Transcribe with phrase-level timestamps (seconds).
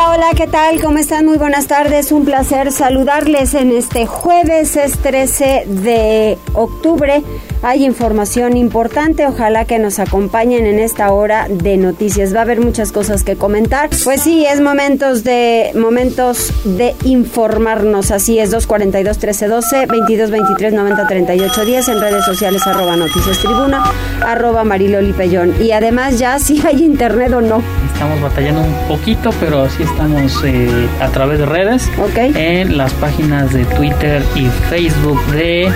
[0.00, 0.80] Hola, ¿qué tal?
[0.80, 1.26] ¿Cómo están?
[1.26, 2.12] Muy buenas tardes.
[2.12, 7.24] Un placer saludarles en este jueves, es 13 de octubre.
[7.62, 12.32] Hay información importante, ojalá que nos acompañen en esta hora de noticias.
[12.32, 13.90] Va a haber muchas cosas que comentar.
[14.04, 18.12] Pues sí, es momentos de momentos de informarnos.
[18.12, 23.82] Así es, 242 1312 22 23 90 38 10 en redes sociales arroba noticias tribuna,
[24.24, 25.54] arroba mariloli pellón.
[25.60, 27.60] Y además ya si hay internet o no.
[27.92, 31.90] Estamos batallando un poquito, pero sí estamos eh, a través de redes.
[31.98, 32.34] Ok.
[32.34, 35.70] En las páginas de Twitter y Facebook de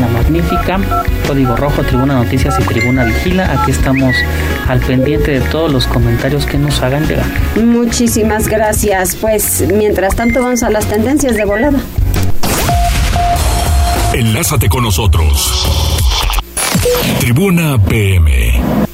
[0.00, 0.80] La Magnífica,
[1.26, 3.50] Código Rojo, Tribuna Noticias y Tribuna Vigila.
[3.52, 4.14] Aquí estamos
[4.68, 7.26] al pendiente de todos los comentarios que nos hagan llegar.
[7.56, 9.16] Muchísimas gracias.
[9.16, 11.78] Pues mientras tanto vamos a las tendencias de volada.
[14.12, 15.66] Enlázate con nosotros.
[17.20, 18.93] Tribuna PM.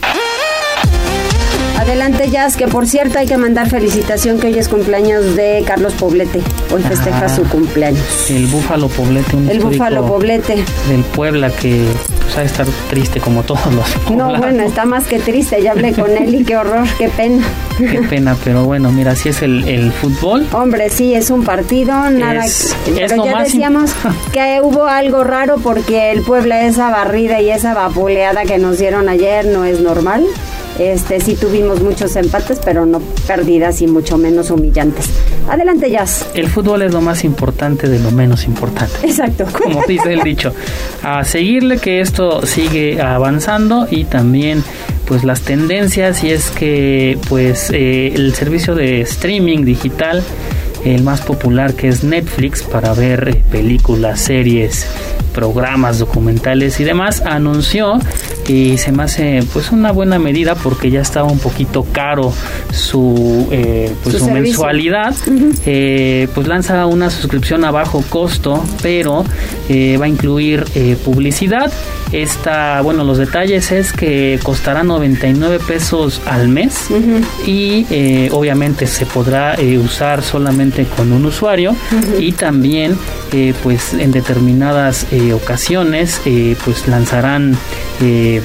[1.90, 5.92] Adelante, Jazz, que por cierto hay que mandar felicitación que hoy es cumpleaños de Carlos
[5.94, 6.40] Poblete.
[6.72, 7.28] Hoy festeja Ah.
[7.28, 8.30] su cumpleaños.
[8.30, 10.54] El Búfalo Poblete, un El Búfalo Poblete.
[10.88, 11.84] del Puebla que
[12.30, 14.38] pues, ha de estar triste como todos los No, poblanos.
[14.38, 15.62] bueno, está más que triste.
[15.62, 17.42] Ya hablé con él y qué horror, qué pena.
[17.78, 20.46] Qué pena, pero bueno, mira, así es el, el fútbol.
[20.52, 22.44] Hombre, sí, es un partido, nada.
[22.44, 23.90] Es- pero es ya decíamos
[24.32, 29.08] que hubo algo raro porque el Puebla, esa barrida y esa vapuleada que nos dieron
[29.08, 30.24] ayer no es normal.
[30.78, 35.06] Este, sí tuvimos muchos empates, pero no pérdidas y mucho menos humillantes.
[35.48, 36.26] Adelante, Jazz.
[36.32, 38.94] El fútbol es lo más importante de lo menos importante.
[39.02, 39.44] Exacto.
[39.62, 40.54] como dice el dicho,
[41.02, 44.62] a seguirle que esto sigue avanzando y también
[45.06, 50.22] pues las tendencias y es que pues eh, el servicio de streaming digital
[50.84, 54.86] el más popular que es Netflix para ver eh, películas, series,
[55.30, 57.98] programas, documentales y demás anunció
[58.48, 62.32] y se me hace pues una buena medida porque ya estaba un poquito caro
[62.72, 65.14] su eh, pues Su mensualidad.
[65.66, 69.24] Eh, pues lanza una suscripción a bajo costo pero
[69.68, 70.64] eh, va a incluir
[71.04, 71.72] publicidad.
[72.12, 76.88] Esta bueno los detalles es que costará 99 pesos al mes
[77.46, 77.86] y
[78.32, 81.74] obviamente se podrá usar solamente con un usuario
[82.18, 82.96] y también
[83.62, 87.56] pues en determinadas eh, ocasiones eh, pues lanzarán
[88.00, 88.42] eh,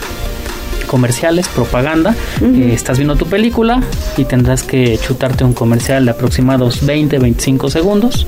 [0.86, 2.16] comerciales, propaganda.
[2.42, 3.82] Eh, estás viendo tu película
[4.18, 8.28] y tendrás que chutarte un comercial de aproximados 20, 25 segundos.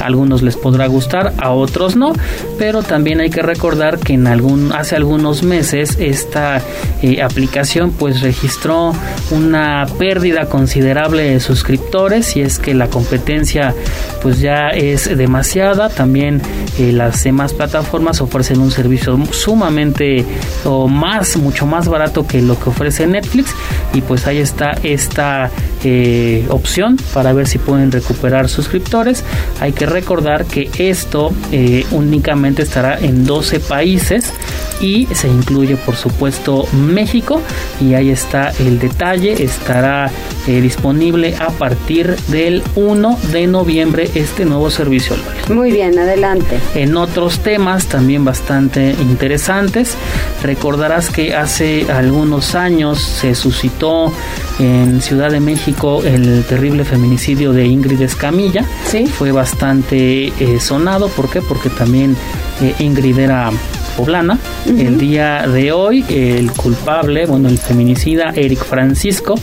[0.00, 2.12] A algunos les podrá gustar, a otros no,
[2.58, 6.62] pero también hay que recordar que en algún hace algunos meses esta
[7.02, 8.92] eh, aplicación pues registró
[9.30, 13.74] una pérdida considerable de suscriptores y es que la competencia
[14.22, 15.88] pues ya es demasiada.
[15.88, 16.40] También
[16.78, 20.24] eh, las demás plataformas ofrecen un servicio sumamente
[20.64, 23.54] o más, mucho más barato que lo que ofrece Netflix
[23.92, 25.50] y pues ahí está esta
[25.84, 29.22] eh, opción para ver si pueden recuperar suscriptores.
[29.60, 34.32] Hay que recordar que esto eh, únicamente estará en 12 países
[34.80, 37.40] y se incluye por supuesto México
[37.80, 40.10] y ahí está el detalle estará
[40.46, 45.16] eh, disponible a partir del 1 de noviembre este nuevo servicio.
[45.48, 46.58] Muy bien, adelante.
[46.74, 49.94] En otros temas también bastante interesantes,
[50.42, 54.12] recordarás que hace algunos años se suscitó
[54.58, 58.64] en Ciudad de México el terrible feminicidio de Ingrid Escamilla.
[58.86, 59.06] Sí.
[59.06, 61.40] Fue bastante eh, sonado, ¿por qué?
[61.42, 62.16] Porque también
[62.60, 63.50] eh, Ingrid era
[63.96, 64.38] poblana.
[64.66, 69.36] El día de hoy el culpable, bueno, el feminicida Eric Francisco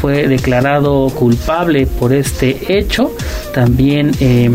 [0.00, 3.14] fue declarado culpable por este hecho.
[3.54, 4.50] También eh,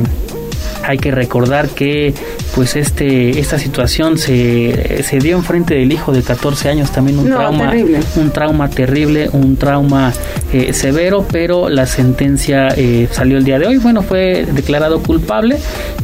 [0.84, 2.14] hay que recordar que
[2.58, 7.30] pues este esta situación se, se dio enfrente del hijo de 14 años también un
[7.30, 8.00] No, trauma terrible.
[8.16, 10.12] un trauma terrible un trauma
[10.52, 15.60] eh, severo pero la sentencia eh, salió el día de hoy bueno fue declarado culpable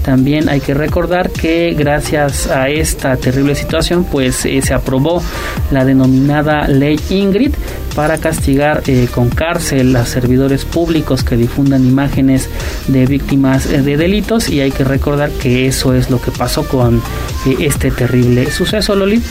[0.05, 5.23] también hay que recordar que gracias a esta terrible situación pues eh, se aprobó
[5.71, 7.53] la denominada ley Ingrid
[7.95, 12.49] para castigar eh, con cárcel a servidores públicos que difundan imágenes
[12.87, 14.49] de víctimas eh, de delitos.
[14.49, 16.97] Y hay que recordar que eso es lo que pasó con
[17.45, 19.21] eh, este terrible suceso, Loli.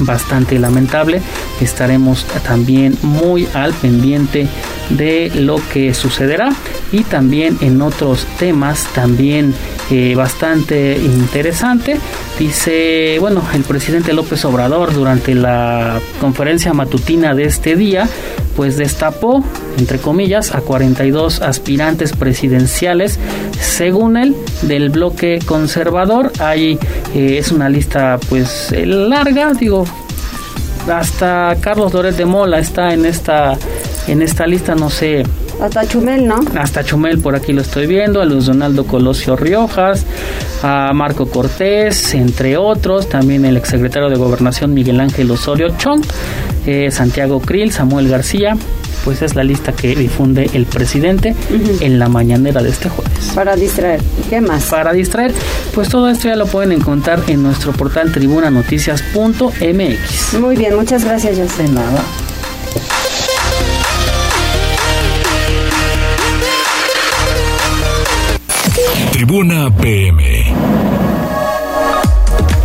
[0.00, 1.20] Bastante lamentable.
[1.60, 4.46] Estaremos también muy al pendiente
[4.90, 6.50] de lo que sucederá.
[6.92, 9.54] Y también en otros temas también
[10.14, 11.98] bastante interesante
[12.38, 18.08] dice bueno el presidente López Obrador durante la conferencia matutina de este día
[18.58, 19.44] pues destapó,
[19.78, 23.16] entre comillas, a 42 aspirantes presidenciales,
[23.60, 26.32] según él, del bloque conservador.
[26.40, 26.76] Ahí
[27.14, 29.84] eh, es una lista pues eh, larga, digo,
[30.92, 33.56] hasta Carlos Doret de Mola está en esta
[34.08, 35.22] en esta lista, no sé.
[35.60, 36.40] Hasta Chumel, ¿no?
[36.56, 40.04] Hasta Chumel, por aquí lo estoy viendo, a Luis Donaldo Colosio Riojas,
[40.62, 46.02] a Marco Cortés, entre otros, también el exsecretario de Gobernación Miguel Ángel Osorio Chong,
[46.66, 48.56] eh, Santiago Krill, Samuel García,
[49.04, 51.34] pues es la lista que difunde el presidente
[51.80, 53.32] en la mañanera de este jueves.
[53.34, 54.66] Para distraer, ¿qué más?
[54.66, 55.32] Para distraer,
[55.74, 60.40] pues todo esto ya lo pueden encontrar en nuestro portal tribunanoticias.mx.
[60.40, 61.64] Muy bien, muchas gracias, José.
[61.64, 62.02] De nada.
[69.18, 70.22] Tribuna PM.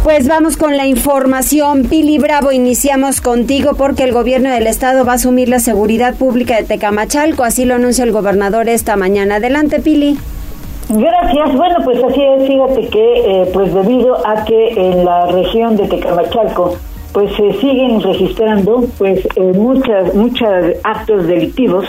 [0.03, 1.85] Pues vamos con la información.
[1.85, 6.55] Pili Bravo, iniciamos contigo porque el gobierno del estado va a asumir la seguridad pública
[6.57, 9.37] de Tecamachalco, así lo anuncia el gobernador esta mañana.
[9.37, 10.15] Adelante, Pili.
[10.89, 11.55] Gracias.
[11.55, 12.47] Bueno, pues así es.
[12.47, 16.77] Fíjate que, eh, pues debido a que en la región de Tecamachalco
[17.13, 20.47] pues se siguen registrando pues eh, muchas muchos
[20.83, 21.85] actos delictivos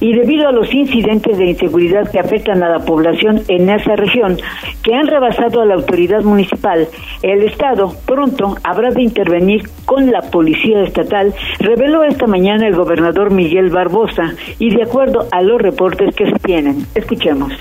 [0.00, 4.38] y debido a los incidentes de inseguridad que afectan a la población en esa región
[4.82, 6.88] que han rebasado a la autoridad municipal,
[7.22, 13.30] el estado pronto habrá de intervenir con la policía estatal, reveló esta mañana el gobernador
[13.30, 16.86] Miguel Barbosa y de acuerdo a los reportes que se tienen.
[16.94, 17.52] Escuchemos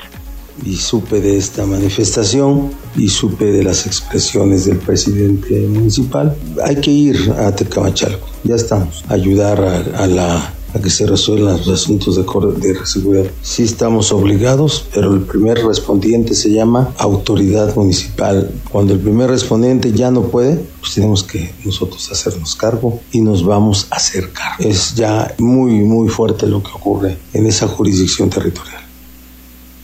[0.66, 6.36] y supe de esta manifestación y supe de las expresiones del presidente municipal.
[6.64, 9.62] Hay que ir a Tecamachalco, ya estamos, ayudar
[9.96, 13.30] a, la a que se resuelvan los asuntos de, de seguridad.
[13.42, 18.52] Sí estamos obligados, pero el primer respondiente se llama autoridad municipal.
[18.72, 23.44] Cuando el primer respondiente ya no puede, pues tenemos que nosotros hacernos cargo y nos
[23.46, 24.64] vamos a hacer cargo.
[24.64, 28.81] Es ya muy, muy fuerte lo que ocurre en esa jurisdicción territorial.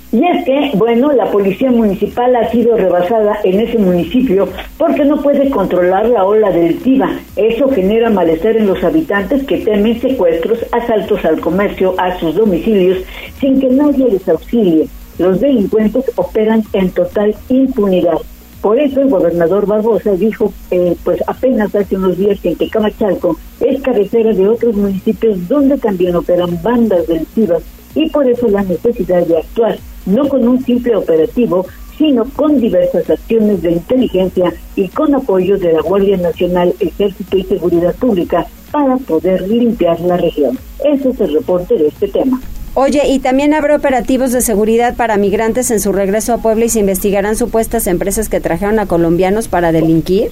[0.09, 5.21] Y es que, bueno, la policía municipal ha sido rebasada en ese municipio porque no
[5.21, 7.09] puede controlar la ola delictiva.
[7.35, 12.99] Eso genera malestar en los habitantes que temen secuestros, asaltos al comercio, a sus domicilios,
[13.41, 14.87] sin que nadie les auxilie.
[15.19, 18.17] Los delincuentes operan en total impunidad.
[18.61, 23.37] Por eso el gobernador Barbosa dijo, eh, pues apenas hace unos días que en Tecamachalco
[23.59, 27.61] es cabecera de otros municipios donde también operan bandas delictivas
[27.93, 29.77] y por eso la necesidad de actuar
[30.07, 31.65] no con un simple operativo,
[31.97, 37.43] sino con diversas acciones de inteligencia y con apoyo de la Guardia Nacional, Ejército y
[37.43, 40.57] Seguridad Pública para poder limpiar la región.
[40.83, 42.39] Ese es el reporte de este tema.
[42.73, 46.69] Oye, ¿y también habrá operativos de seguridad para migrantes en su regreso a Puebla y
[46.69, 50.29] se investigarán supuestas empresas que trajeron a colombianos para delinquir?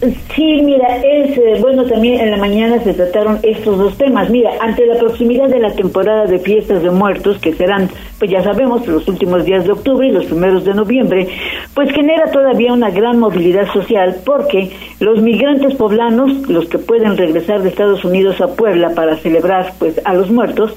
[0.00, 4.28] Sí, mira, es eh, bueno también en la mañana se trataron estos dos temas.
[4.28, 7.88] Mira, ante la proximidad de la temporada de fiestas de muertos, que serán,
[8.18, 11.28] pues ya sabemos, los últimos días de octubre y los primeros de noviembre,
[11.74, 17.62] pues genera todavía una gran movilidad social porque los migrantes poblanos, los que pueden regresar
[17.62, 20.74] de Estados Unidos a Puebla para celebrar pues a los muertos,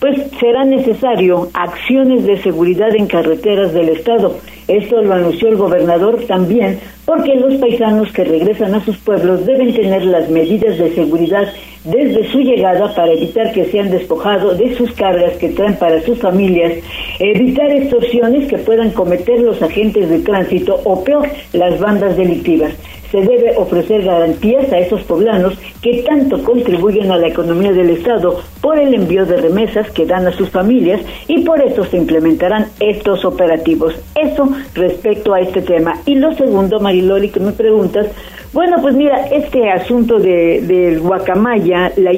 [0.00, 4.36] pues será necesario acciones de seguridad en carreteras del Estado.
[4.70, 9.74] Esto lo anunció el gobernador también, porque los paisanos que regresan a sus pueblos deben
[9.74, 14.92] tener las medidas de seguridad desde su llegada para evitar que sean despojados de sus
[14.92, 16.74] cargas que traen para sus familias,
[17.18, 22.72] evitar extorsiones que puedan cometer los agentes de tránsito o peor, las bandas delictivas
[23.10, 28.40] se debe ofrecer garantías a esos poblanos que tanto contribuyen a la economía del Estado
[28.60, 32.66] por el envío de remesas que dan a sus familias y por eso se implementarán
[32.78, 33.94] estos operativos.
[34.14, 35.96] Eso respecto a este tema.
[36.06, 38.06] Y lo segundo, Mariloli, que me preguntas,
[38.52, 42.12] bueno, pues mira, este asunto de, del guacamaya, la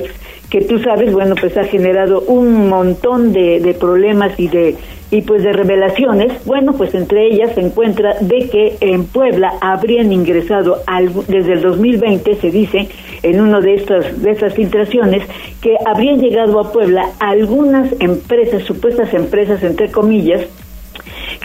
[0.53, 4.77] que tú sabes, bueno, pues ha generado un montón de, problemas y de
[5.11, 10.13] y pues de revelaciones, bueno, pues entre ellas se encuentra de que en Puebla habrían
[10.13, 10.83] ingresado
[11.27, 12.89] desde el 2020 se dice
[13.23, 15.23] en una de estas de estas filtraciones
[15.63, 20.43] que habrían llegado a Puebla algunas empresas, supuestas empresas entre comillas,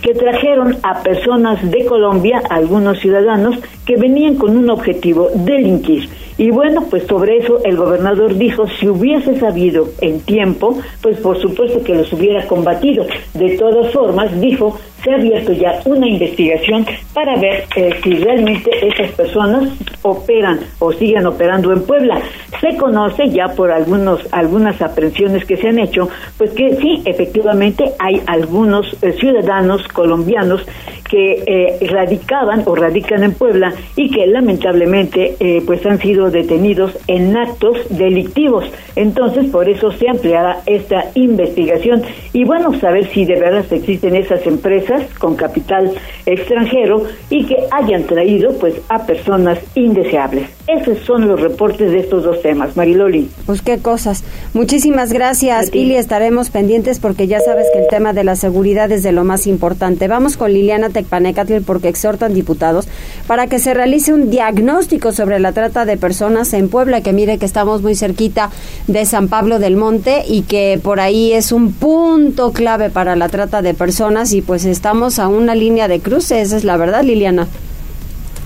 [0.02, 6.10] que trajeron a personas de Colombia, algunos ciudadanos, que venían con un objetivo, delinquir.
[6.38, 11.42] Y bueno, pues sobre eso el gobernador dijo, si hubiese sabido en tiempo, pues por
[11.42, 13.06] supuesto que los hubiera combatido.
[13.34, 18.70] De todas formas, dijo, se ha abierto ya una investigación para ver eh, si realmente
[18.86, 19.70] esas personas
[20.02, 22.20] operan o siguen operando en Puebla.
[22.62, 27.92] Se conoce ya por algunos algunas aprehensiones que se han hecho, pues que sí, efectivamente
[28.00, 30.66] hay algunos eh, ciudadanos colombianos
[31.10, 35.36] que eh, radicaban o radican en Puebla y que lamentablemente
[35.66, 38.66] pues han sido detenidos en actos delictivos.
[38.96, 44.46] Entonces, por eso se ampliará esta investigación y bueno, saber si de verdad existen esas
[44.46, 45.94] empresas con capital
[46.26, 50.50] extranjero y que hayan traído pues a personas indeseables.
[50.68, 53.30] Esos son los reportes de estos dos temas, Mariloli.
[53.46, 54.26] Pues qué cosas.
[54.54, 55.96] Muchísimas gracias, Ili.
[55.96, 59.48] Estaremos pendientes porque ya sabes que el tema de la seguridad es de lo más
[59.48, 60.10] importante.
[60.10, 62.90] Vamos con Liliana Tecpanecatl porque exhortan diputados
[63.28, 67.38] para que se realice un diagnóstico sobre la trata de personas en Puebla, que mire
[67.38, 68.50] que estamos muy cerquita
[68.88, 73.30] de San Pablo del Monte y que por ahí es un punto clave para la
[73.30, 77.04] trata de personas y pues estamos a una línea de cruce, esa es la verdad,
[77.04, 77.48] Liliana.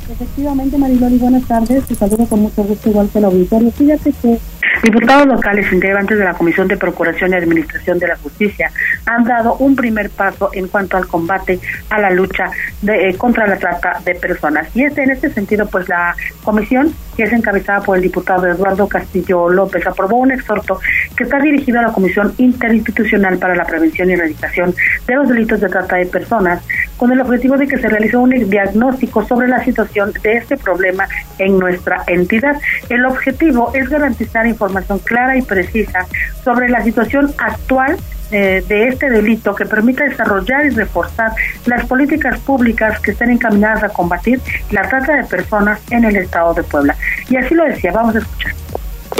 [0.09, 1.85] Efectivamente, Mariloli, buenas tardes.
[1.85, 3.69] Te saludo con mucho gusto, igual que el auditorio.
[3.71, 4.39] Fíjate que
[4.83, 8.71] diputados locales integrantes de la Comisión de Procuración y Administración de la Justicia
[9.05, 12.49] han dado un primer paso en cuanto al combate a la lucha
[12.81, 14.67] de, eh, contra la trata de personas.
[14.75, 18.87] Y este, en este sentido, pues la comisión, que es encabezada por el diputado Eduardo
[18.87, 20.79] Castillo López, aprobó un exhorto
[21.15, 24.73] que está dirigido a la Comisión Interinstitucional para la Prevención y Erradicación
[25.07, 26.63] de los Delitos de Trata de Personas,
[26.97, 31.07] con el objetivo de que se realice un diagnóstico sobre la situación de este problema
[31.37, 32.55] en nuestra entidad.
[32.89, 36.05] El objetivo es garantizar información clara y precisa
[36.43, 37.97] sobre la situación actual
[38.31, 41.33] eh, de este delito que permita desarrollar y reforzar
[41.65, 44.39] las políticas públicas que estén encaminadas a combatir
[44.69, 46.95] la trata de personas en el estado de Puebla.
[47.29, 48.53] Y así lo decía, vamos a escuchar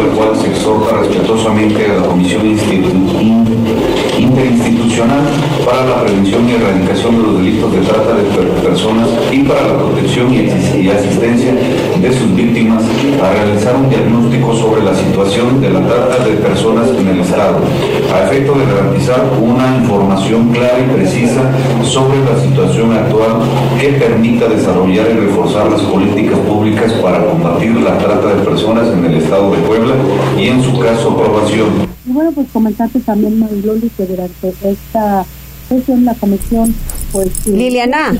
[0.01, 2.45] el cual se exhorta respetuosamente a la Comisión
[4.17, 5.21] Interinstitucional
[5.65, 8.23] para la Prevención y Erradicación de los Delitos de Trata de
[8.67, 11.53] Personas y para la protección y asistencia
[12.01, 12.83] de sus víctimas
[13.21, 17.59] a realizar un diagnóstico sobre la situación de la trata de personas en el Estado,
[18.13, 21.51] a efecto de garantizar una información clara y precisa
[21.83, 23.41] sobre la situación actual
[23.79, 29.05] que permita desarrollar y reforzar las políticas públicas para combatir la trata de personas en
[29.05, 29.90] el Estado de Puebla
[30.39, 31.87] y en su caso aprobación.
[32.05, 35.25] Y bueno, pues comentarte también, Mariloli, que durante esta
[35.69, 36.73] sesión la comisión,
[37.11, 37.47] pues...
[37.47, 38.13] Liliana.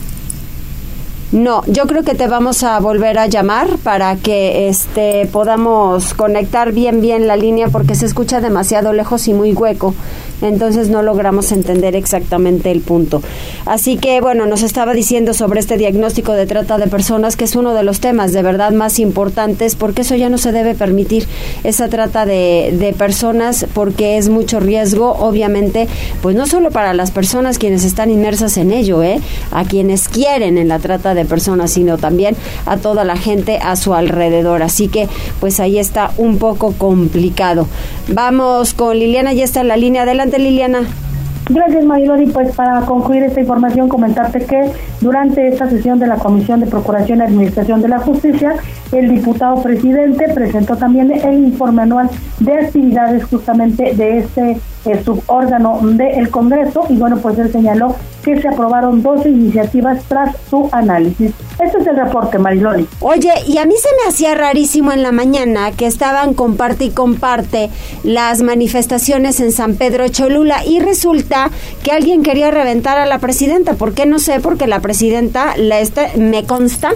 [1.32, 6.74] No, yo creo que te vamos a volver a llamar para que este podamos conectar
[6.74, 9.94] bien bien la línea porque se escucha demasiado lejos y muy hueco
[10.42, 13.22] entonces no logramos entender exactamente el punto.
[13.66, 17.56] Así que, bueno, nos estaba diciendo sobre este diagnóstico de trata de personas, que es
[17.56, 21.28] uno de los temas de verdad más importantes, porque eso ya no se debe permitir,
[21.64, 25.88] esa trata de, de personas, porque es mucho riesgo, obviamente,
[26.22, 29.20] pues no solo para las personas quienes están inmersas en ello, ¿eh?
[29.52, 32.36] a quienes quieren en la trata de personas, sino también
[32.66, 34.64] a toda la gente a su alrededor.
[34.64, 35.08] Así que,
[35.40, 37.68] pues ahí está un poco complicado.
[38.10, 40.04] Vamos con Liliana, ya está en la línea.
[40.04, 40.40] Adelante.
[40.40, 40.82] Liliana.
[41.50, 42.28] Gracias, Marilori.
[42.28, 47.20] Pues para concluir esta información, comentarte que durante esta sesión de la Comisión de Procuración
[47.20, 48.56] y Administración de la Justicia,
[48.92, 55.80] el diputado presidente presentó también el informe anual de actividades justamente de este eh, subórgano
[55.84, 61.32] del Congreso y bueno, pues él señaló que se aprobaron 12 iniciativas tras su análisis.
[61.60, 62.88] Este es el reporte, Mariloli.
[63.00, 66.90] Oye, y a mí se me hacía rarísimo en la mañana que estaban comparte y
[66.90, 67.70] comparte
[68.04, 71.50] las manifestaciones en San Pedro Cholula y resulta
[71.84, 73.74] que alguien quería reventar a la presidenta.
[73.74, 74.06] ¿Por qué?
[74.06, 76.92] No sé, porque la presidenta, la está, me consta,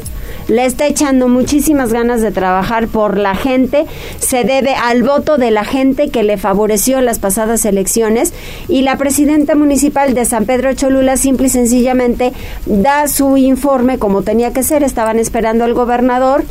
[0.48, 3.86] le está echando muchísimas ganas de trabajar por la gente,
[4.20, 8.34] se debe al voto de la gente que le favoreció las pasadas elecciones
[8.67, 12.34] y la presidenta municipal de San Pedro Cholula simple y sencillamente
[12.65, 16.44] da su informe como tenía que ser, estaban esperando al gobernador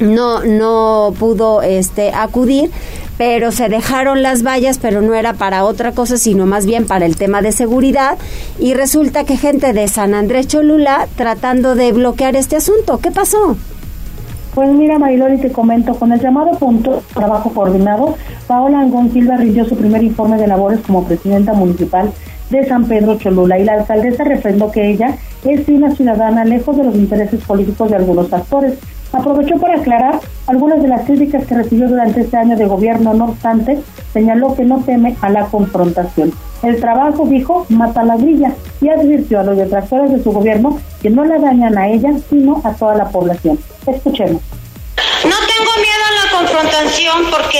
[0.00, 2.70] no no pudo este acudir
[3.16, 7.06] pero se dejaron las vallas, pero no era para otra cosa, sino más bien para
[7.06, 8.18] el tema de seguridad.
[8.58, 12.98] Y resulta que gente de San Andrés Cholula tratando de bloquear este asunto.
[12.98, 13.56] ¿Qué pasó?
[14.54, 19.64] Pues mira, Marilori, te comento, con el llamado punto trabajo coordinado, Paola Angón Silva rindió
[19.64, 22.12] su primer informe de labores como presidenta municipal
[22.50, 26.84] de San Pedro Cholula y la alcaldesa refrendó que ella es una ciudadana lejos de
[26.84, 28.74] los intereses políticos de algunos actores
[29.14, 33.26] aprovechó para aclarar algunas de las críticas que recibió durante este año de gobierno, no
[33.26, 33.78] obstante,
[34.12, 36.32] señaló que no teme a la confrontación.
[36.62, 41.10] El trabajo, dijo, mata la grilla y advirtió a los detractores de su gobierno que
[41.10, 43.58] no le dañan a ella, sino a toda la población.
[43.86, 44.40] Escuchemos.
[45.24, 47.58] No tengo miedo a la confrontación porque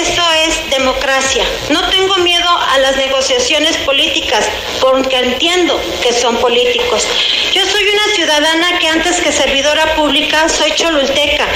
[0.00, 1.44] esto es democracia.
[1.70, 4.48] No tengo miedo a las negociaciones políticas
[4.80, 7.06] porque entiendo que son políticos.
[7.52, 11.46] Yo soy una ciudadana que antes que servidora pública soy cholulteca.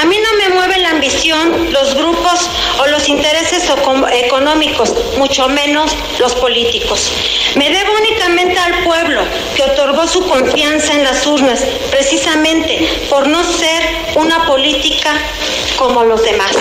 [0.00, 2.48] A mí no me mueve la ambición, los grupos
[2.78, 3.64] o los intereses
[4.12, 7.10] económicos, mucho menos los políticos.
[7.56, 9.22] Me debo únicamente al pueblo
[9.56, 11.60] que otorgó su confianza en las urnas,
[11.90, 13.82] precisamente por no ser
[14.14, 15.14] una política
[15.76, 16.56] como los demás.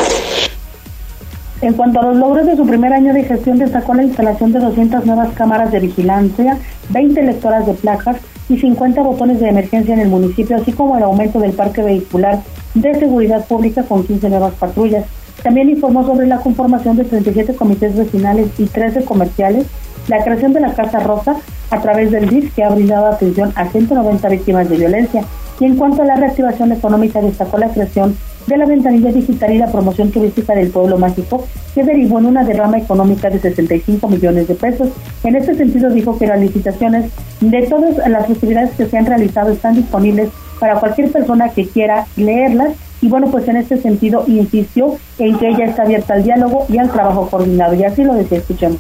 [1.62, 4.60] En cuanto a los logros de su primer año de gestión, destacó la instalación de
[4.60, 6.58] 200 nuevas cámaras de vigilancia,
[6.89, 8.16] 20 lectoras de placas
[8.48, 12.39] y 50 botones de emergencia en el municipio, así como el aumento del parque vehicular
[12.75, 15.06] de seguridad pública con 15 nuevas patrullas.
[15.44, 19.66] También informó sobre la conformación de 37 comités vecinales y 13 comerciales,
[20.08, 21.36] la creación de la Casa Rosa
[21.72, 25.24] a través del DIF que ha brindado atención a 190 víctimas de violencia.
[25.60, 28.16] Y en cuanto a la reactivación económica, destacó la creación
[28.50, 32.44] de la ventanilla digital y la promoción turística del pueblo mágico, que derivó en una
[32.44, 34.89] derrama económica de 65 millones de pesos.
[35.24, 39.51] En este sentido, dijo que las licitaciones de todas las actividades que se han realizado
[39.51, 40.29] están disponibles
[40.60, 42.72] para cualquier persona que quiera leerlas.
[43.01, 46.79] Y bueno, pues en este sentido insistió en que ella está abierta al diálogo y
[46.79, 47.75] al trabajo coordinado.
[47.75, 48.79] Y así lo decía, escuchemos.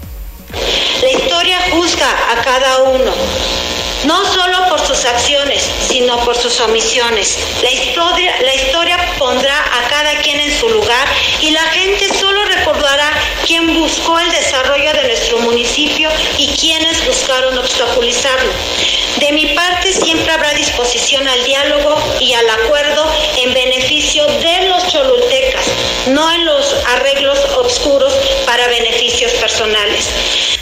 [1.01, 7.37] La historia juzga a cada uno no solo por sus acciones, sino por sus omisiones.
[7.61, 11.07] La historia, la historia pondrá a cada quien en su lugar
[11.41, 13.11] y la gente solo recordará
[13.45, 18.51] quién buscó el desarrollo de nuestro municipio y quiénes buscaron obstaculizarlo.
[19.17, 23.05] De mi parte siempre habrá disposición al diálogo y al acuerdo
[23.37, 25.65] en beneficio de los cholultecas,
[26.07, 28.13] no en los arreglos oscuros
[28.45, 30.58] para beneficios personales.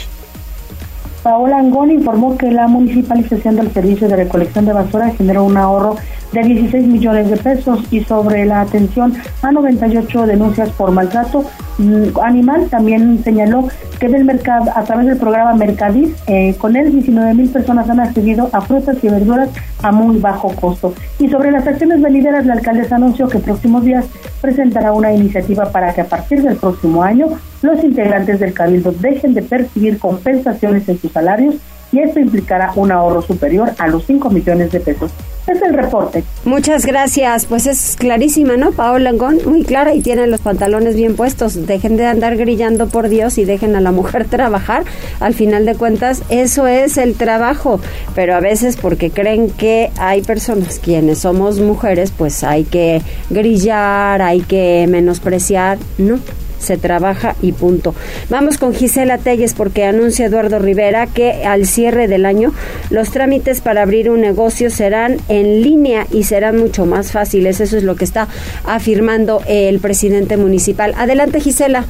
[1.22, 5.96] Paola Angón informó que la municipalización del servicio de recolección de basura generó un ahorro
[6.32, 11.44] de 16 millones de pesos y sobre la atención a 98 denuncias por maltrato
[11.78, 13.68] mm, animal también señaló
[13.98, 18.00] que del mercado a través del programa Mercadis eh, con él 19 mil personas han
[18.00, 19.50] accedido a frutas y verduras
[19.82, 20.94] a muy bajo costo.
[21.18, 24.06] Y sobre las acciones venideras la alcaldesa anunció que próximos días
[24.40, 27.28] presentará una iniciativa para que a partir del próximo año
[27.62, 31.56] los integrantes del cabildo dejen de percibir compensaciones en sus salarios
[31.92, 35.10] y esto implicará un ahorro superior a los 5 millones de pesos.
[35.48, 36.24] Es el reporte.
[36.44, 37.46] Muchas gracias.
[37.46, 38.72] Pues es clarísima, ¿no?
[38.72, 41.66] Paola Langón, muy clara y tiene los pantalones bien puestos.
[41.66, 44.84] Dejen de andar grillando por Dios y dejen a la mujer trabajar.
[45.20, 47.80] Al final de cuentas, eso es el trabajo.
[48.14, 54.20] Pero a veces porque creen que hay personas quienes somos mujeres, pues hay que grillar,
[54.20, 55.78] hay que menospreciar.
[55.96, 56.18] No,
[56.58, 57.94] se trabaja y punto.
[58.28, 62.52] Vamos con Gisela Telles porque anuncia Eduardo Rivera que al cierre del año
[62.90, 67.60] los trámites para abrir un negocio serán en línea y serán mucho más fáciles.
[67.60, 68.28] Eso es lo que está
[68.64, 70.94] afirmando el presidente municipal.
[70.96, 71.84] Adelante Gisela.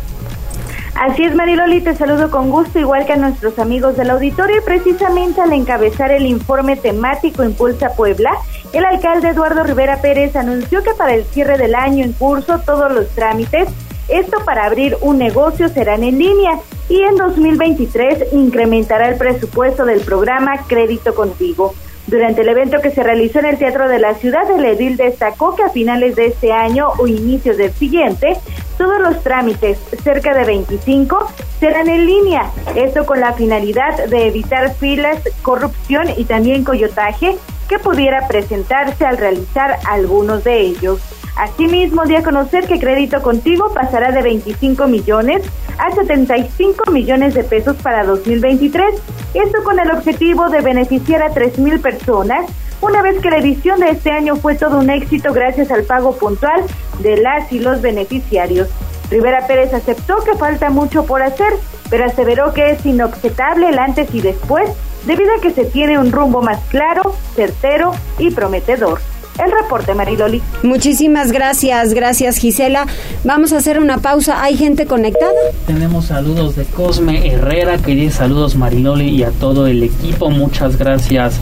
[0.94, 4.64] Así es, Mariloli, te saludo con gusto, igual que a nuestros amigos del auditorio, y
[4.64, 8.32] precisamente al encabezar el informe temático Impulsa Puebla,
[8.72, 12.90] el alcalde Eduardo Rivera Pérez anunció que para el cierre del año en curso todos
[12.92, 13.68] los trámites
[14.08, 20.00] esto para abrir un negocio serán en línea y en 2023 incrementará el presupuesto del
[20.00, 21.74] programa Crédito Contigo.
[22.06, 25.54] Durante el evento que se realizó en el Teatro de la Ciudad, el edil destacó
[25.54, 28.38] que a finales de este año o inicios del siguiente,
[28.78, 32.50] todos los trámites, cerca de 25, serán en línea.
[32.76, 37.36] Esto con la finalidad de evitar filas, corrupción y también coyotaje
[37.68, 41.00] que pudiera presentarse al realizar algunos de ellos.
[41.36, 45.42] Asimismo, dio a conocer que Crédito Contigo pasará de 25 millones
[45.78, 48.94] a 75 millones de pesos para 2023.
[49.34, 52.46] Esto con el objetivo de beneficiar a 3 mil personas,
[52.80, 56.16] una vez que la edición de este año fue todo un éxito gracias al pago
[56.16, 56.62] puntual
[57.00, 58.68] de las y los beneficiarios.
[59.10, 61.52] Rivera Pérez aceptó que falta mucho por hacer,
[61.90, 64.70] pero aseveró que es inobjetable el antes y después,
[65.06, 69.00] debido a que se tiene un rumbo más claro, certero y prometedor
[69.38, 70.42] el reporte, Mariloli.
[70.62, 72.86] Muchísimas gracias, gracias Gisela.
[73.24, 74.42] Vamos a hacer una pausa.
[74.42, 75.32] ¿Hay gente conectada?
[75.66, 80.30] Tenemos saludos de Cosme Herrera, que dice saludos Mariloli y a todo el equipo.
[80.30, 81.40] Muchas gracias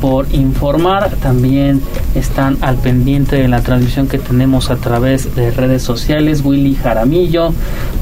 [0.00, 1.10] por informar.
[1.22, 1.82] También
[2.14, 6.42] están al pendiente de la transmisión que tenemos a través de redes sociales.
[6.44, 7.52] Willy Jaramillo,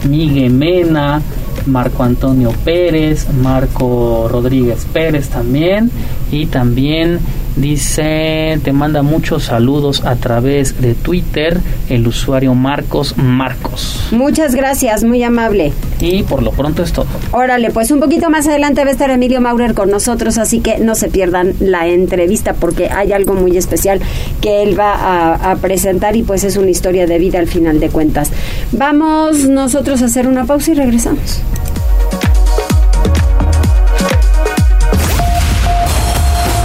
[0.08, 1.22] Miguel Mena,
[1.66, 5.90] Marco Antonio Pérez, Marco Rodríguez Pérez también
[6.30, 7.20] y también
[7.56, 14.08] Dice, te manda muchos saludos a través de Twitter el usuario Marcos Marcos.
[14.10, 15.72] Muchas gracias, muy amable.
[16.00, 17.06] Y por lo pronto es todo.
[17.30, 20.78] Órale, pues un poquito más adelante va a estar Emilio Maurer con nosotros, así que
[20.78, 24.00] no se pierdan la entrevista porque hay algo muy especial
[24.40, 27.78] que él va a, a presentar y pues es una historia de vida al final
[27.78, 28.32] de cuentas.
[28.72, 31.43] Vamos nosotros a hacer una pausa y regresamos.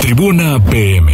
[0.00, 1.12] Tribuna PM.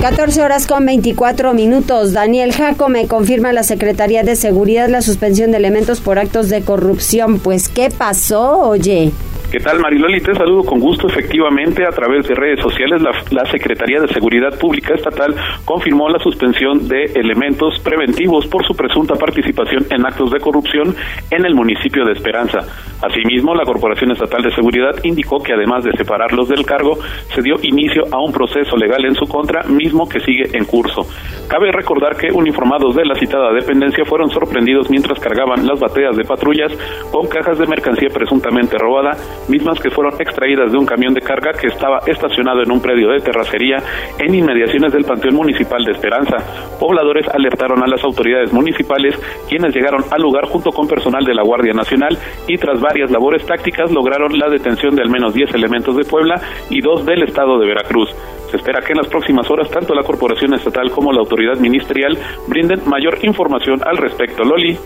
[0.00, 2.12] 14 horas con 24 minutos.
[2.12, 6.62] Daniel Jaco me confirma la Secretaría de Seguridad la suspensión de elementos por actos de
[6.62, 7.38] corrupción.
[7.38, 9.12] Pues, ¿qué pasó, oye?
[9.50, 10.20] ¿Qué tal, Mariloli?
[10.20, 11.08] Te saludo con gusto.
[11.08, 15.34] Efectivamente, a través de redes sociales, la, Secretaría de Seguridad Pública Estatal
[15.64, 20.94] confirmó la suspensión de elementos preventivos por su presunta participación en actos de corrupción
[21.32, 22.60] en el municipio de Esperanza.
[23.02, 26.98] Asimismo, la Corporación Estatal de Seguridad indicó que además de separarlos del cargo,
[27.34, 31.02] se dio inicio a un proceso legal en su contra, mismo que sigue en curso.
[31.48, 36.24] Cabe recordar que uniformados de la citada dependencia fueron sorprendidos mientras cargaban las bateas de
[36.24, 36.70] patrullas
[37.10, 39.16] con cajas de mercancía presuntamente robada
[39.48, 43.10] mismas que fueron extraídas de un camión de carga que estaba estacionado en un predio
[43.10, 43.76] de terracería
[44.18, 46.36] en inmediaciones del Panteón Municipal de Esperanza.
[46.78, 51.42] Pobladores alertaron a las autoridades municipales, quienes llegaron al lugar junto con personal de la
[51.42, 55.96] Guardia Nacional y tras varias labores tácticas lograron la detención de al menos 10 elementos
[55.96, 58.10] de Puebla y dos del estado de Veracruz.
[58.50, 62.18] Se espera que en las próximas horas tanto la Corporación Estatal como la autoridad ministerial
[62.48, 64.42] brinden mayor información al respecto.
[64.42, 64.76] Loli.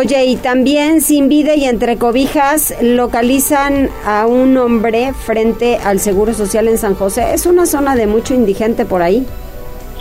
[0.00, 6.34] Oye, y también sin vida y entre cobijas localizan a un hombre frente al Seguro
[6.34, 7.34] Social en San José.
[7.34, 9.26] Es una zona de mucho indigente por ahí.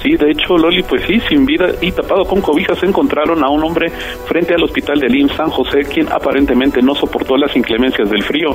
[0.01, 3.63] Sí, de hecho, Loli, pues sí, sin vida y tapado con cobijas encontraron a un
[3.63, 3.89] hombre
[4.27, 8.49] frente al hospital de IMSS San José, quien aparentemente no soportó las inclemencias del frío.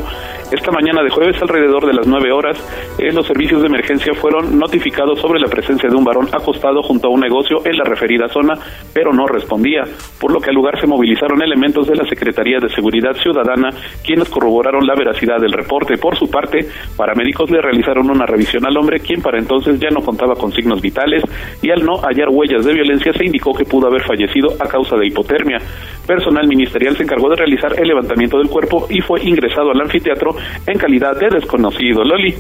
[0.50, 2.56] Esta mañana de jueves, alrededor de las 9 horas,
[2.98, 7.08] eh, los servicios de emergencia fueron notificados sobre la presencia de un varón acostado junto
[7.08, 8.54] a un negocio en la referida zona,
[8.92, 9.82] pero no respondía,
[10.20, 13.70] por lo que al lugar se movilizaron elementos de la Secretaría de Seguridad Ciudadana,
[14.04, 15.96] quienes corroboraron la veracidad del reporte.
[15.96, 20.00] Por su parte, paramédicos le realizaron una revisión al hombre, quien para entonces ya no
[20.00, 21.22] contaba con signos vitales
[21.60, 24.96] y al no hallar huellas de violencia se indicó que pudo haber fallecido a causa
[24.96, 25.58] de hipotermia.
[26.06, 30.34] Personal ministerial se encargó de realizar el levantamiento del cuerpo y fue ingresado al anfiteatro
[30.66, 32.04] en calidad de desconocido.
[32.04, 32.34] Loli.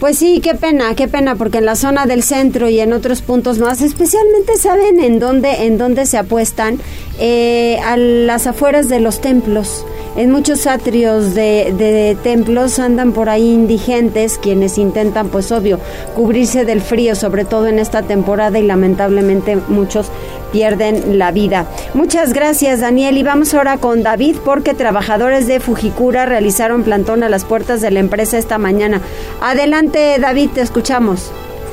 [0.00, 3.22] Pues sí, qué pena, qué pena, porque en la zona del centro y en otros
[3.22, 6.78] puntos más, especialmente saben en dónde, en dónde se apuestan,
[7.18, 9.86] eh, a las afueras de los templos.
[10.16, 15.80] En muchos atrios de, de, templos andan por ahí indigentes quienes intentan, pues obvio,
[16.14, 20.10] cubrirse del frío, sobre todo en esta temporada y lamentablemente muchos
[20.54, 21.66] pierden la vida.
[21.94, 27.28] Muchas gracias Daniel y vamos ahora con David porque trabajadores de Fujikura realizaron plantón a
[27.28, 29.00] las puertas de la empresa esta mañana.
[29.40, 31.30] Adelante David, te escuchamos.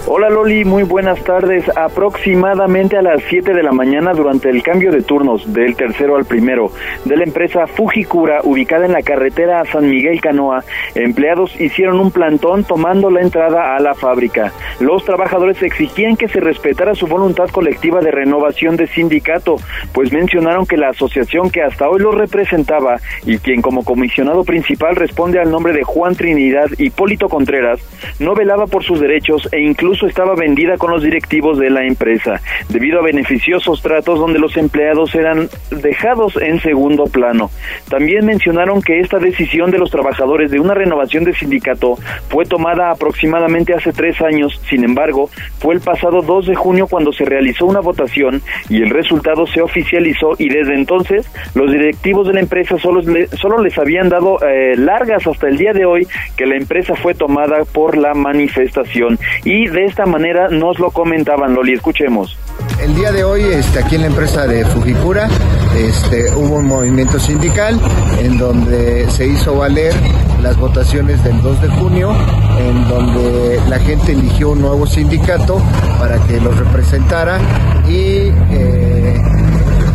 [0.07, 1.63] Hola Loli, muy buenas tardes.
[1.77, 6.25] Aproximadamente a las 7 de la mañana durante el cambio de turnos del tercero al
[6.25, 6.71] primero
[7.05, 10.63] de la empresa Fujikura ubicada en la carretera San Miguel Canoa,
[10.95, 14.51] empleados hicieron un plantón tomando la entrada a la fábrica.
[14.79, 19.57] Los trabajadores exigían que se respetara su voluntad colectiva de renovación de sindicato,
[19.93, 24.95] pues mencionaron que la asociación que hasta hoy los representaba y quien como comisionado principal
[24.95, 27.79] responde al nombre de Juan Trinidad Hipólito Contreras,
[28.19, 31.85] no velaba por sus derechos e incluso incluso estaba vendida con los directivos de la
[31.85, 37.51] empresa, debido a beneficiosos tratos donde los empleados eran dejados en segundo plano.
[37.89, 41.97] También mencionaron que esta decisión de los trabajadores de una renovación de sindicato
[42.29, 47.11] fue tomada aproximadamente hace tres años, sin embargo, fue el pasado 2 de junio cuando
[47.11, 52.33] se realizó una votación y el resultado se oficializó y desde entonces los directivos de
[52.35, 53.01] la empresa solo,
[53.33, 57.13] solo les habían dado eh, largas hasta el día de hoy que la empresa fue
[57.13, 62.37] tomada por la manifestación y de esta manera nos lo comentaban, Loli, escuchemos.
[62.81, 65.27] El día de hoy, este, aquí en la empresa de Fujikura,
[65.75, 67.79] este, hubo un movimiento sindical
[68.19, 69.93] en donde se hizo valer
[70.41, 72.13] las votaciones del 2 de junio,
[72.57, 75.61] en donde la gente eligió un nuevo sindicato
[75.99, 77.39] para que los representara
[77.87, 79.21] y eh,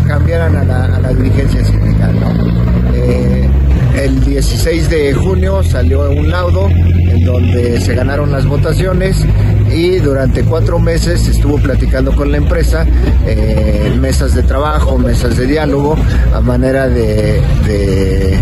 [0.06, 2.14] cambiaran a la, a dirigencia sindical.
[4.06, 9.26] El 16 de junio salió un laudo en donde se ganaron las votaciones
[9.68, 12.86] y durante cuatro meses estuvo platicando con la empresa,
[13.26, 15.96] eh, mesas de trabajo, mesas de diálogo,
[16.32, 18.38] a manera de, de,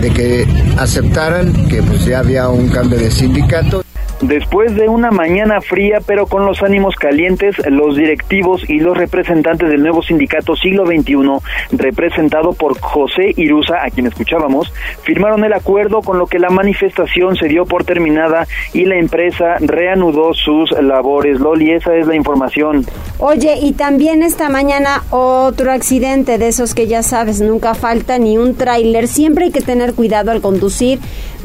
[0.00, 0.46] de que
[0.78, 3.83] aceptaran que pues ya había un cambio de sindicato.
[4.26, 9.68] Después de una mañana fría pero con los ánimos calientes, los directivos y los representantes
[9.68, 16.00] del nuevo sindicato Siglo XXI, representado por José Iruza, a quien escuchábamos, firmaron el acuerdo
[16.00, 21.38] con lo que la manifestación se dio por terminada y la empresa reanudó sus labores.
[21.38, 22.86] Loli, esa es la información.
[23.18, 28.38] Oye, y también esta mañana otro accidente de esos que ya sabes, nunca falta ni
[28.38, 29.06] un tráiler.
[29.06, 30.98] Siempre hay que tener cuidado al conducir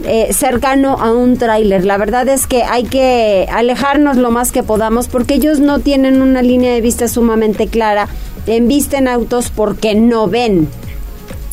[0.06, 1.86] eh, cercano a un tráiler.
[1.86, 6.22] La verdad es que hay que alejarnos lo más que podamos porque ellos no tienen
[6.22, 8.08] una línea de vista sumamente clara,
[8.48, 10.68] embisten autos porque no ven.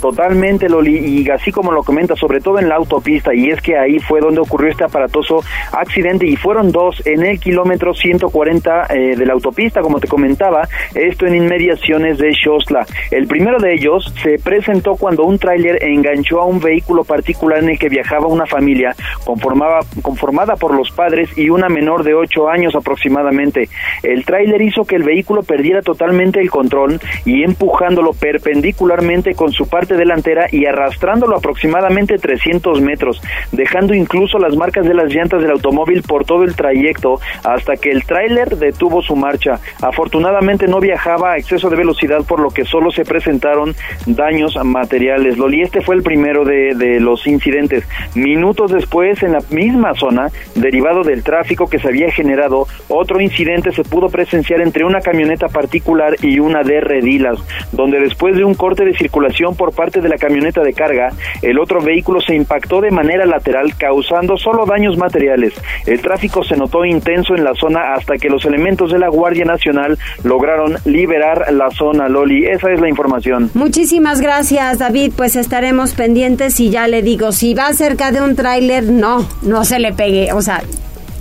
[0.01, 3.77] Totalmente, Loli, y así como lo comenta, sobre todo en la autopista, y es que
[3.77, 9.17] ahí fue donde ocurrió este aparatoso accidente, y fueron dos en el kilómetro 140 eh,
[9.17, 12.87] de la autopista, como te comentaba, esto en inmediaciones de Shostla.
[13.11, 17.71] El primero de ellos se presentó cuando un tráiler enganchó a un vehículo particular en
[17.71, 22.49] el que viajaba una familia conformaba, conformada por los padres y una menor de 8
[22.49, 23.69] años aproximadamente.
[24.03, 29.69] El tráiler hizo que el vehículo perdiera totalmente el control y empujándolo perpendicularmente con su
[29.69, 33.22] parte delantera y arrastrándolo aproximadamente 300 metros,
[33.53, 37.90] dejando incluso las marcas de las llantas del automóvil por todo el trayecto hasta que
[37.90, 39.61] el tráiler detuvo su marcha.
[39.81, 43.75] Afortunadamente no viajaba a exceso de velocidad por lo que solo se presentaron
[44.07, 45.38] daños materiales.
[45.38, 47.85] Loli, este fue el primero de, de los incidentes.
[48.14, 53.72] Minutos después, en la misma zona, derivado del tráfico que se había generado, otro incidente
[53.72, 57.38] se pudo presenciar entre una camioneta particular y una de Redilas,
[57.72, 61.12] donde después de un corte de circulación por parte de la camioneta de carga,
[61.43, 65.53] el otro vehículo se impactó de manera lateral causando solo daños materiales.
[65.87, 69.45] El tráfico se notó intenso en la zona hasta que los elementos de la Guardia
[69.45, 72.47] Nacional lograron liberar la zona, Loli.
[72.47, 73.51] Esa es la información.
[73.55, 75.12] Muchísimas gracias, David.
[75.17, 79.65] Pues estaremos pendientes y ya le digo, si va cerca de un tráiler, no, no
[79.65, 80.33] se le pegue.
[80.33, 80.62] O sea,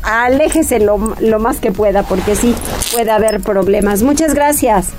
[0.04, 2.56] aléjese lo, lo más que pueda porque sí
[2.94, 4.04] puede haber problemas.
[4.04, 4.94] Muchas gracias.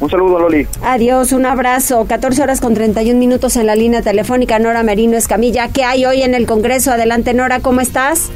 [0.00, 0.66] Un saludo, Loli.
[0.82, 2.06] Adiós, un abrazo.
[2.08, 4.58] 14 horas con 31 minutos en la línea telefónica.
[4.58, 5.68] Nora Merino Escamilla.
[5.68, 6.90] ¿Qué hay hoy en el Congreso?
[6.90, 8.32] Adelante, Nora, ¿cómo estás?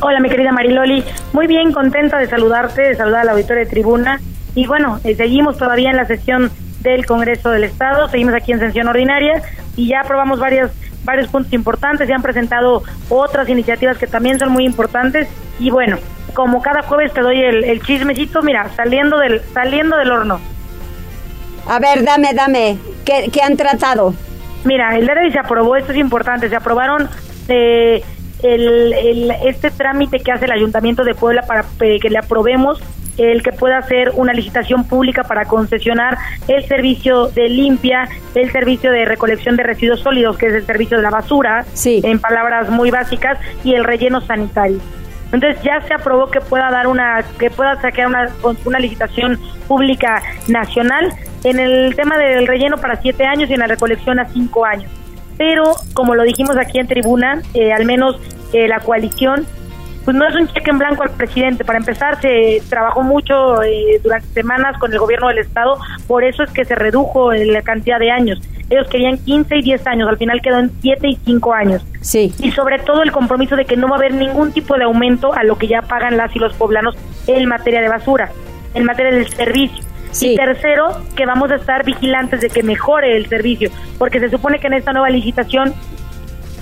[0.00, 1.02] Hola, mi querida Mariloli.
[1.32, 4.20] Muy bien, contenta de saludarte, de saludar a la auditoría de tribuna.
[4.54, 8.58] Y bueno, eh, seguimos todavía en la sesión del Congreso del Estado, seguimos aquí en
[8.58, 9.42] sesión ordinaria
[9.76, 10.70] y ya aprobamos varios,
[11.04, 15.98] varios puntos importantes, se han presentado otras iniciativas que también son muy importantes y bueno,
[16.34, 20.40] como cada jueves te doy el, el chismecito, mira, saliendo del, saliendo del horno.
[21.66, 22.78] A ver, dame, dame.
[23.04, 24.14] ¿Qué, qué han tratado?
[24.64, 27.08] Mira, el día de hoy se aprobó, esto es importante, se aprobaron
[27.48, 28.02] eh,
[28.42, 32.80] el, el, este trámite que hace el Ayuntamiento de Puebla para eh, que le aprobemos
[33.18, 36.16] el que pueda hacer una licitación pública para concesionar
[36.48, 40.96] el servicio de limpia, el servicio de recolección de residuos sólidos, que es el servicio
[40.96, 44.78] de la basura, en palabras muy básicas, y el relleno sanitario.
[45.30, 48.30] Entonces ya se aprobó que pueda dar una, que pueda sacar una,
[48.64, 51.12] una licitación pública nacional
[51.44, 54.90] en el tema del relleno para siete años y en la recolección a cinco años.
[55.38, 58.16] Pero como lo dijimos aquí en tribuna, eh, al menos
[58.52, 59.46] eh, la coalición
[60.04, 61.64] pues no es un cheque en blanco al presidente.
[61.64, 66.42] Para empezar, se trabajó mucho eh, durante semanas con el gobierno del Estado, por eso
[66.42, 68.40] es que se redujo la cantidad de años.
[68.70, 71.86] Ellos querían 15 y 10 años, al final quedó en 7 y 5 años.
[72.00, 72.32] Sí.
[72.40, 75.32] Y sobre todo el compromiso de que no va a haber ningún tipo de aumento
[75.34, 78.30] a lo que ya pagan las y los poblanos en materia de basura,
[78.74, 79.84] en materia del servicio.
[80.12, 80.32] Sí.
[80.32, 84.60] Y tercero, que vamos a estar vigilantes de que mejore el servicio, porque se supone
[84.60, 85.74] que en esta nueva licitación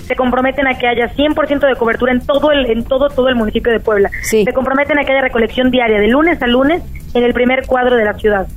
[0.07, 3.35] se comprometen a que haya 100% de cobertura en todo el en todo todo el
[3.35, 4.09] municipio de Puebla.
[4.23, 4.43] Sí.
[4.43, 6.83] Se comprometen a que haya recolección diaria de lunes a lunes
[7.13, 8.47] en el primer cuadro de la ciudad.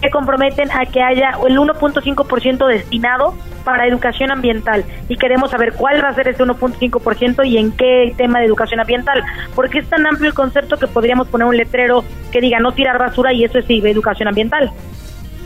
[0.00, 6.02] Se comprometen a que haya el 1.5% destinado para educación ambiental y queremos saber cuál
[6.04, 10.06] va a ser ese 1.5% y en qué tema de educación ambiental, porque es tan
[10.06, 13.58] amplio el concepto que podríamos poner un letrero que diga no tirar basura y eso
[13.58, 14.70] es educación ambiental.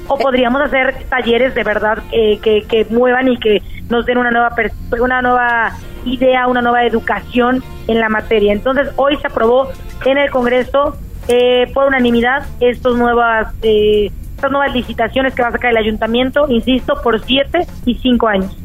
[0.08, 4.30] O podríamos hacer talleres de verdad eh, que, que muevan y que nos den una
[4.30, 4.54] nueva
[4.98, 5.72] una nueva
[6.04, 8.52] idea, una nueva educación en la materia.
[8.52, 9.68] Entonces, hoy se aprobó
[10.04, 10.96] en el Congreso
[11.28, 16.46] eh, por unanimidad estos nuevas eh, estas nuevas licitaciones que va a sacar el ayuntamiento,
[16.48, 18.56] insisto, por siete y cinco años.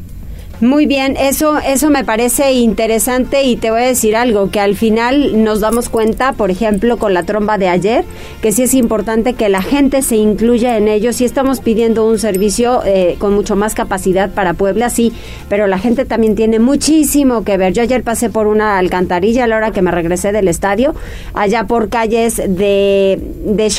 [0.60, 4.76] Muy bien, eso, eso me parece interesante y te voy a decir algo, que al
[4.76, 8.04] final nos damos cuenta, por ejemplo, con la tromba de ayer,
[8.40, 11.12] que sí es importante que la gente se incluya en ello.
[11.12, 15.12] Sí estamos pidiendo un servicio eh, con mucho más capacidad para Puebla, sí,
[15.48, 17.72] pero la gente también tiene muchísimo que ver.
[17.72, 20.94] Yo ayer pasé por una alcantarilla a la hora que me regresé del estadio,
[21.34, 23.72] allá por calles de, de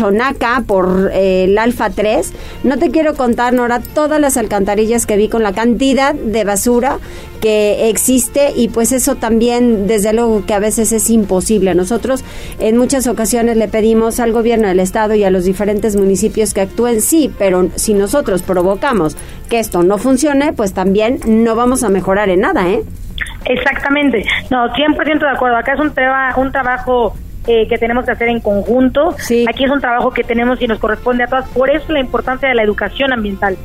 [0.68, 2.34] por eh, el Alfa 3.
[2.66, 6.65] No te quiero contar, Nora, todas las alcantarillas que vi con la cantidad de basura
[7.42, 11.76] que existe y pues eso también desde luego que a veces es imposible.
[11.76, 12.24] Nosotros
[12.60, 16.62] en muchas ocasiones le pedimos al gobierno del estado y a los diferentes municipios que
[16.62, 19.16] actúen, sí, pero si nosotros provocamos
[19.50, 22.84] que esto no funcione, pues también no vamos a mejorar en nada, ¿eh?
[23.46, 24.26] Exactamente.
[24.50, 25.58] No, 100% de acuerdo.
[25.58, 25.94] Acá es un,
[26.38, 27.14] un trabajo
[27.48, 29.16] eh, que tenemos que hacer en conjunto.
[29.48, 31.48] Aquí es un trabajo que tenemos y nos corresponde a todas.
[31.50, 33.56] Por eso la importancia de la educación ambiental.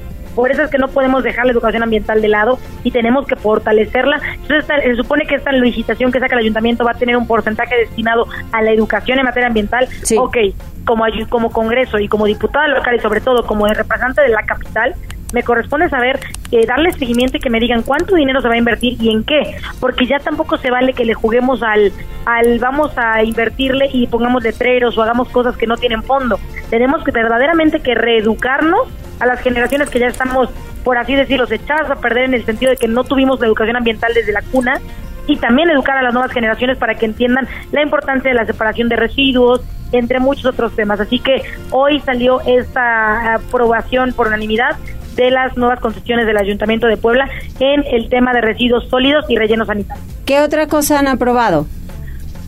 [0.40, 3.36] Por eso es que no podemos dejar la educación ambiental de lado y tenemos que
[3.36, 4.20] fortalecerla.
[4.40, 7.76] Entonces, se supone que esta licitación que saca el ayuntamiento va a tener un porcentaje
[7.76, 9.86] destinado a la educación en materia ambiental.
[10.16, 10.38] Ok,
[10.86, 14.94] como, como Congreso y como diputada local y sobre todo como representante de la capital,
[15.32, 18.58] me corresponde saber, eh, darle seguimiento y que me digan cuánto dinero se va a
[18.58, 21.92] invertir y en qué, porque ya tampoco se vale que le juguemos al,
[22.26, 26.38] al vamos a invertirle y pongamos letreros o hagamos cosas que no tienen fondo.
[26.68, 28.88] Tenemos que verdaderamente que reeducarnos
[29.20, 30.48] a las generaciones que ya estamos,
[30.82, 33.76] por así decirlo, echadas a perder en el sentido de que no tuvimos la educación
[33.76, 34.80] ambiental desde la cuna
[35.26, 38.88] y también educar a las nuevas generaciones para que entiendan la importancia de la separación
[38.88, 39.60] de residuos,
[39.92, 41.00] entre muchos otros temas.
[41.00, 44.76] Así que hoy salió esta aprobación por unanimidad
[45.20, 47.28] de las nuevas concesiones del Ayuntamiento de Puebla
[47.58, 50.06] en el tema de residuos sólidos y rellenos sanitarios.
[50.24, 51.66] ¿Qué otra cosa han aprobado?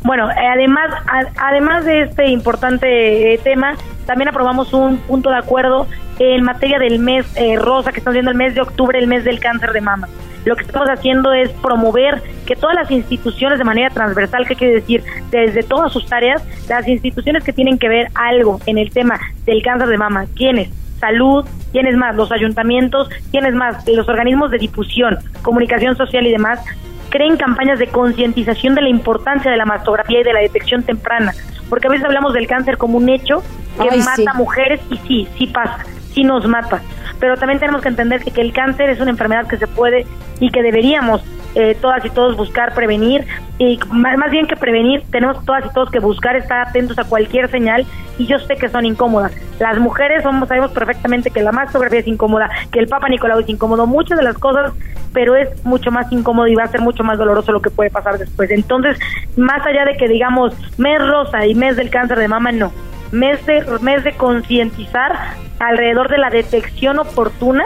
[0.04, 0.90] Bueno, eh, además,
[1.38, 5.86] además de este importante eh, tema, también aprobamos un punto de acuerdo
[6.18, 9.22] en materia del mes eh, rosa, que estamos viendo el mes de octubre, el mes
[9.24, 10.08] del cáncer de mama.
[10.46, 14.74] Lo que estamos haciendo es promover que todas las instituciones de manera transversal, que quiere
[14.74, 19.20] decir desde todas sus áreas, las instituciones que tienen que ver algo en el tema
[19.44, 20.81] del cáncer de mama, ¿quiénes?
[21.02, 22.14] Salud, ¿quiénes más?
[22.14, 23.84] Los ayuntamientos, ¿quiénes más?
[23.88, 26.60] Los organismos de difusión, comunicación social y demás,
[27.10, 31.32] creen campañas de concientización de la importancia de la mastografía y de la detección temprana,
[31.68, 33.42] porque a veces hablamos del cáncer como un hecho
[33.82, 35.84] que mata mujeres y sí, sí pasa,
[36.14, 36.80] sí nos mata,
[37.18, 40.06] pero también tenemos que entender que, que el cáncer es una enfermedad que se puede
[40.38, 41.20] y que deberíamos
[41.54, 43.26] eh, todas y todos buscar prevenir
[43.58, 47.04] y más, más, bien que prevenir tenemos todas y todos que buscar estar atentos a
[47.04, 47.86] cualquier señal
[48.18, 49.32] y yo sé que son incómodas.
[49.60, 53.48] Las mujeres somos sabemos perfectamente que la mastografía es incómoda que el Papa Nicolau es
[53.48, 54.72] incómodo muchas de las cosas
[55.12, 57.90] pero es mucho más incómodo y va a ser mucho más doloroso lo que puede
[57.90, 58.50] pasar después.
[58.50, 58.98] Entonces
[59.36, 62.72] más allá de que digamos mes rosa y mes del cáncer de mama no.
[63.10, 65.12] Mes de mes de concientizar
[65.58, 67.64] alrededor de la detección oportuna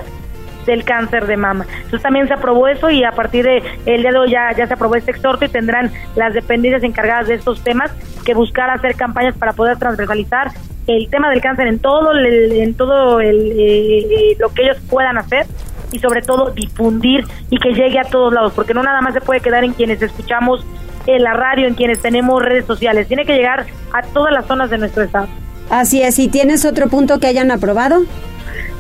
[0.67, 1.67] del cáncer de mama.
[1.77, 4.67] Entonces también se aprobó eso y a partir de el día de hoy ya, ya
[4.67, 7.91] se aprobó este exhorto y tendrán las dependencias encargadas de estos temas
[8.25, 10.51] que buscar hacer campañas para poder transversalizar
[10.87, 15.19] el tema del cáncer en todo en todo el, eh, eh, lo que ellos puedan
[15.19, 15.47] hacer
[15.93, 19.21] y sobre todo difundir y que llegue a todos lados, porque no nada más se
[19.21, 20.65] puede quedar en quienes escuchamos
[21.07, 24.71] en la radio, en quienes tenemos redes sociales, tiene que llegar a todas las zonas
[24.71, 25.29] de nuestro estado.
[25.71, 28.03] Así es, ¿y tienes otro punto que hayan aprobado?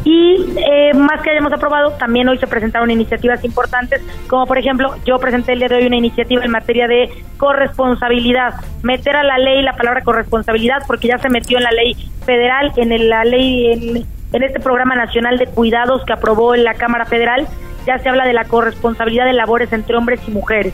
[0.06, 4.94] Y eh, más que hayamos aprobado, también hoy se presentaron iniciativas importantes, como por ejemplo,
[5.04, 9.36] yo presenté el día de hoy una iniciativa en materia de corresponsabilidad, meter a la
[9.36, 13.72] ley la palabra corresponsabilidad, porque ya se metió en la ley federal, en la ley,
[13.72, 17.44] en, en este programa nacional de cuidados que aprobó en la Cámara Federal,
[17.84, 20.72] ya se habla de la corresponsabilidad de labores entre hombres y mujeres.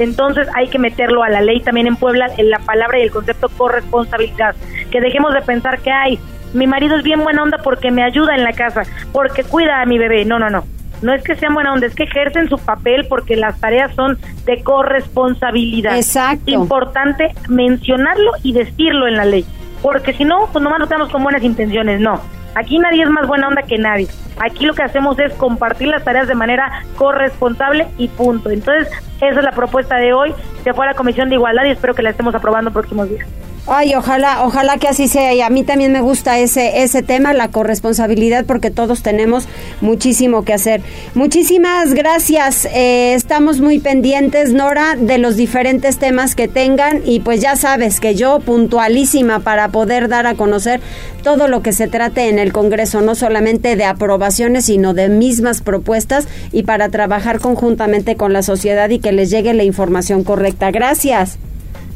[0.00, 3.12] Entonces hay que meterlo a la ley también en Puebla, en la palabra y el
[3.12, 4.56] concepto corresponsabilidad.
[4.90, 6.18] Que dejemos de pensar que hay
[6.54, 9.86] mi marido es bien buena onda porque me ayuda en la casa, porque cuida a
[9.86, 10.24] mi bebé.
[10.24, 10.64] No, no, no.
[11.02, 14.18] No es que sean buena onda, es que ejercen su papel porque las tareas son
[14.44, 15.96] de corresponsabilidad.
[15.96, 16.50] Exacto.
[16.50, 19.44] Importante mencionarlo y decirlo en la ley.
[19.82, 22.00] Porque si no, pues nomás nos quedamos con buenas intenciones.
[22.00, 22.20] No.
[22.54, 24.06] Aquí nadie es más buena onda que nadie.
[24.38, 28.50] Aquí lo que hacemos es compartir las tareas de manera corresponsable y punto.
[28.50, 30.32] Entonces, esa es la propuesta de hoy.
[30.62, 33.26] Se fue a la Comisión de Igualdad y espero que la estemos aprobando próximos días.
[33.68, 35.34] Ay, ojalá, ojalá que así sea.
[35.34, 39.46] Y a mí también me gusta ese, ese tema, la corresponsabilidad, porque todos tenemos
[39.80, 40.82] muchísimo que hacer.
[41.14, 42.64] Muchísimas gracias.
[42.64, 47.02] Eh, estamos muy pendientes, Nora, de los diferentes temas que tengan.
[47.04, 50.80] Y pues ya sabes que yo, puntualísima para poder dar a conocer
[51.22, 55.62] todo lo que se trate en el Congreso, no solamente de aprobaciones, sino de mismas
[55.62, 60.72] propuestas y para trabajar conjuntamente con la sociedad y que les llegue la información correcta.
[60.72, 61.38] Gracias.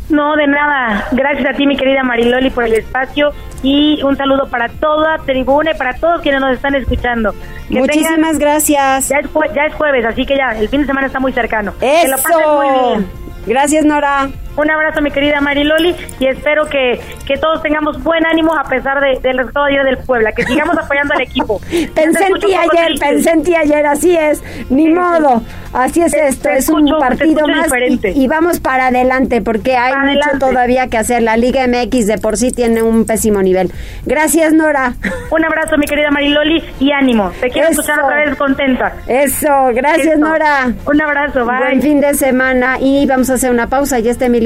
[0.08, 1.08] No, de nada.
[1.12, 5.72] Gracias a ti, mi querida Mariloli, por el espacio y un saludo para toda tribuna
[5.72, 7.34] y para todos quienes nos están escuchando.
[7.68, 9.08] Muchísimas gracias.
[9.08, 11.72] Ya es, ya es, jueves, así que ya, el fin de semana está muy cercano.
[11.80, 12.02] ¡Eso!
[12.02, 13.10] Que lo pasen muy bien.
[13.46, 14.28] Gracias, Nora.
[14.56, 19.00] Un abrazo, mi querida Mariloli, y espero que, que todos tengamos buen ánimo a pesar
[19.00, 21.60] de, del resultado ayer del Puebla, que sigamos apoyando al equipo.
[21.94, 25.42] pensé en ti ayer, pensé en ti ayer, así es, ni modo,
[25.72, 27.66] así es esto, es un partido más
[28.14, 31.22] y, vamos para adelante, porque hay mucho todavía que hacer.
[31.22, 33.72] La Liga MX de por sí tiene un pésimo nivel.
[34.04, 34.94] Gracias, Nora.
[35.30, 37.32] Un abrazo, mi querida Mariloli, y ánimo.
[37.40, 38.94] Te quiero escuchar otra vez contenta.
[39.06, 40.72] Eso, gracias, Nora.
[40.86, 41.58] Un abrazo, bye.
[41.58, 43.98] Buen fin de semana y vamos a hacer una pausa.
[43.98, 44.45] Ya está Emilio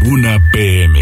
[0.00, 0.98] Tribuna PM.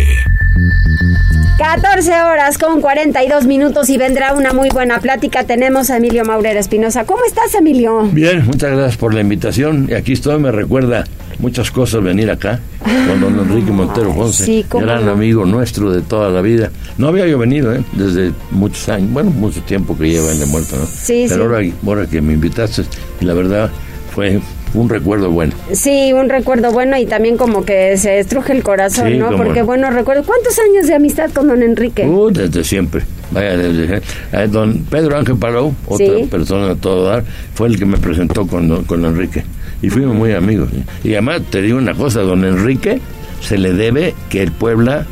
[1.57, 5.45] 14 horas con 42 minutos y vendrá una muy buena plática.
[5.45, 7.05] Tenemos a Emilio Maurer Espinosa.
[7.05, 8.03] ¿Cómo estás, Emilio?
[8.13, 9.87] Bien, muchas gracias por la invitación.
[9.89, 11.05] Y aquí estoy, me recuerda
[11.39, 12.61] muchas cosas venir acá
[13.07, 16.71] con don Enrique Montero Ponce, gran amigo nuestro de toda la vida.
[16.97, 17.85] No había yo venido, ¿eh?
[17.93, 20.87] Desde muchos años, bueno, mucho tiempo que lleva en la muerto, ¿no?
[20.87, 22.83] Sí, Pero Ahora, ahora que me invitaste,
[23.21, 23.71] la verdad
[24.13, 24.41] fue
[24.75, 25.55] un recuerdo bueno.
[25.73, 29.37] Sí, un recuerdo bueno y también como que se estruje el corazón, ¿no?
[29.37, 30.25] Porque bueno, recuerdo.
[30.25, 32.07] ¿Cuántos años de amistad con don Enrique?
[32.07, 33.03] Uh, desde siempre.
[33.31, 33.97] Vaya, desde,
[34.33, 38.47] eh, don Pedro Ángel Palou, otra persona de todo dar, fue el que me presentó
[38.47, 39.45] con, con Enrique.
[39.83, 40.71] Y fuimos muy amigos.
[41.05, 43.01] Y además, te digo una cosa, don Enrique
[43.41, 45.07] se le debe que el Puebla,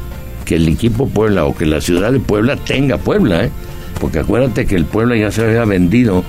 [0.44, 3.50] que el equipo Puebla o que la ciudad de Puebla tenga Puebla, ¿eh?
[4.00, 6.24] Porque acuérdate que el Puebla ya se había vendido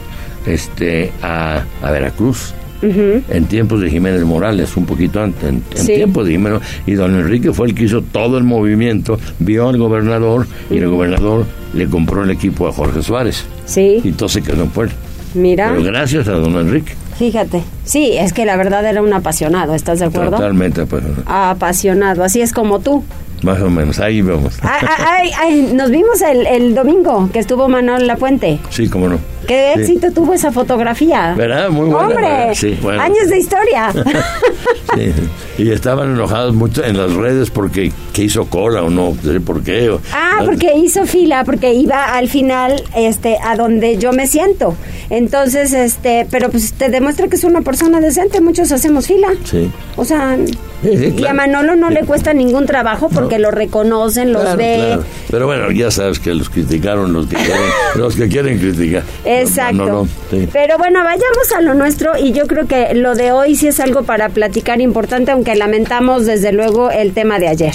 [0.45, 6.34] este a, a Veracruz en tiempos de Jiménez Morales, un poquito antes, en, tiempos de
[6.34, 10.78] Jiménez, y don Enrique fue el que hizo todo el movimiento, vio al gobernador y
[10.78, 13.45] el gobernador le compró el equipo a Jorge Suárez.
[13.65, 14.01] Sí.
[14.03, 14.93] Y entonces quedó en Puebla.
[15.34, 15.71] Mira.
[15.71, 16.93] Pero gracias a don Enrique.
[17.17, 20.32] Fíjate, sí, es que la verdad era un apasionado, ¿estás de acuerdo?
[20.38, 21.23] Totalmente apasionado.
[21.25, 23.03] Apasionado, así es como tú.
[23.41, 24.57] Más o menos, ahí vemos.
[24.61, 28.59] Ah, ah, ay, nos vimos el, el, domingo que estuvo Manuel La Puente.
[28.69, 29.19] Sí, cómo no.
[29.47, 31.33] Qué éxito tuvo esa fotografía.
[31.37, 31.69] ¿Verdad?
[31.69, 32.07] Muy buena.
[32.07, 33.93] Hombre, sí, años de historia.
[34.95, 35.13] sí,
[35.57, 39.39] y estaban enojados mucho en las redes porque que hizo cola o no, no sé
[39.39, 39.95] por qué.
[40.13, 44.75] ah, porque hizo fila, porque iba al final este a donde yo me siento.
[45.09, 49.29] Entonces, este, pero pues te demuestra que es una persona decente, muchos hacemos fila.
[49.45, 49.71] Sí.
[49.95, 50.37] O sea,
[50.83, 54.99] y a Manolo no le cuesta ningún trabajo porque lo reconocen, los ve.
[55.29, 57.63] Pero bueno, ya sabes que los criticaron los que quieren,
[57.95, 59.03] los que quieren criticar.
[59.41, 60.07] Exacto.
[60.51, 63.79] Pero bueno, vayamos a lo nuestro y yo creo que lo de hoy sí es
[63.79, 67.73] algo para platicar importante, aunque lamentamos desde luego el tema de ayer.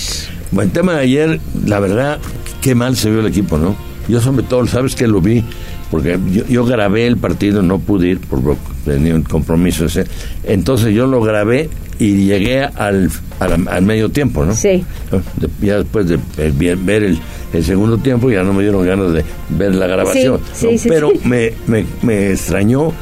[0.51, 2.19] Bueno, el tema de ayer, la verdad,
[2.61, 3.77] qué mal se vio el equipo, ¿no?
[4.09, 5.45] Yo sobre todo, ¿sabes que Lo vi,
[5.93, 6.19] porque
[6.49, 8.41] yo, grabé el partido, no pude ir, por
[8.83, 10.07] tenía un compromiso ese.
[10.43, 11.69] Entonces yo lo grabé
[11.99, 14.55] y llegué al, al, medio tiempo, ¿no?
[14.55, 14.83] Sí.
[15.61, 16.19] Ya después de
[16.77, 17.19] ver el,
[17.53, 20.41] el, segundo tiempo ya no me dieron ganas de ver la grabación.
[20.55, 22.95] Sí, sí, Pero Me, me, me, extrañó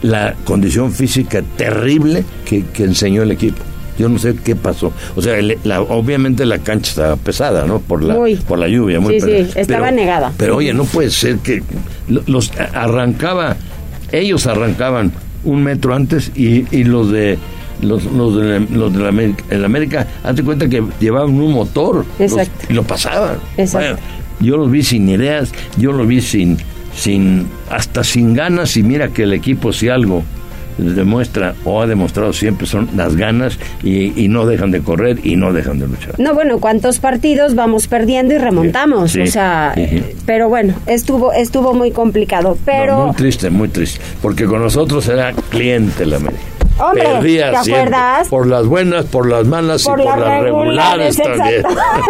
[0.00, 3.62] la condición física terrible que, que, enseñó el equipo.
[3.98, 4.92] Yo no sé qué pasó.
[5.16, 7.80] O sea, la, obviamente la cancha estaba pesada, ¿no?
[7.80, 8.16] Por la,
[8.46, 9.00] por la lluvia.
[9.00, 10.32] Muy sí, sí, estaba negada.
[10.36, 11.62] Pero oye, no puede ser que
[12.08, 13.56] los arrancaba,
[14.10, 15.12] ellos arrancaban
[15.44, 17.38] un metro antes y, y los de
[17.82, 21.52] los, los de, los de la América, en la América, hazte cuenta que llevaban un
[21.52, 22.04] motor
[22.68, 23.38] y lo pasaban.
[24.40, 26.58] yo los vi sin ideas, yo los vi sin,
[26.96, 30.22] sin, hasta sin ganas y mira que el equipo si algo
[30.78, 35.52] demuestra o ha demostrado siempre son las ganas y, no dejan de correr y no
[35.52, 36.18] dejan de luchar.
[36.18, 39.14] No, bueno, ¿cuántos partidos vamos perdiendo y remontamos?
[39.14, 39.74] o sea,
[40.24, 43.06] pero bueno, estuvo estuvo muy complicado, pero...
[43.06, 46.42] muy triste, muy triste, porque con nosotros era cliente la América.
[46.78, 48.28] Hombre, ¿te acuerdas?
[48.28, 51.62] Por las buenas, por las malas y por las regulares, también.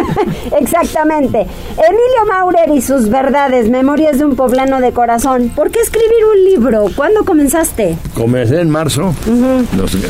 [0.60, 1.38] Exactamente.
[1.38, 5.50] Emilio Maurer y sus verdades, Memorias de un poblano de corazón.
[5.54, 6.86] ¿Por qué escribir un libro?
[6.94, 7.96] ¿Cuándo comenzaste?
[8.14, 9.14] Comencé en marzo.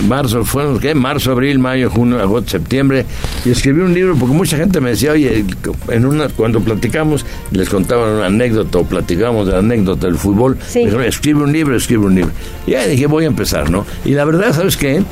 [0.06, 0.94] marzo, fueron, ¿qué?
[0.94, 3.06] Marzo, abril, mayo, junio, agosto, septiembre.
[3.44, 5.44] Y escribí un libro porque mucha gente me decía, oye,
[5.88, 10.58] en una, cuando platicamos, les contaban una anécdota o platicamos de la anécdota del fútbol.
[10.66, 10.82] Sí.
[11.06, 12.32] escribe un libro, escribe un libro.
[12.66, 13.86] Y ya dije, voy a empezar, ¿no?
[14.04, 15.02] Y la verdad ¿sabes qué?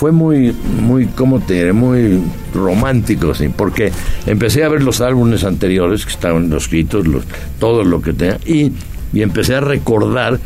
[0.00, 1.74] fue muy, muy, ¿cómo te diré?
[1.74, 2.22] Muy
[2.54, 3.50] romántico, ¿sí?
[3.54, 3.92] porque
[4.24, 7.24] empecé a ver los álbumes anteriores que estaban escritos, los,
[7.58, 8.72] todo lo que tenía, y,
[9.12, 10.40] y empecé a recordar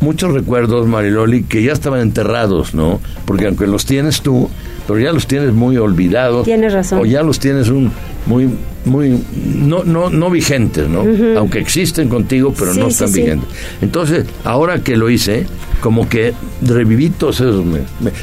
[0.00, 3.00] muchos recuerdos, Mariloli, que ya estaban enterrados, ¿no?
[3.24, 4.50] Porque aunque los tienes tú,
[4.86, 6.44] pero ya los tienes muy olvidados.
[6.44, 7.00] Tienes razón.
[7.00, 7.90] O ya los tienes un
[8.28, 8.48] muy
[8.84, 9.18] muy
[9.64, 11.04] no no no vigentes, ¿no?
[11.36, 13.48] Aunque existen contigo, pero no están vigentes.
[13.80, 15.46] Entonces, ahora que lo hice,
[15.80, 17.64] como que reviví todos esos.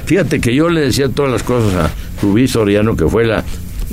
[0.05, 3.43] fíjate que yo le decía todas las cosas a Rubí Soriano, que fue la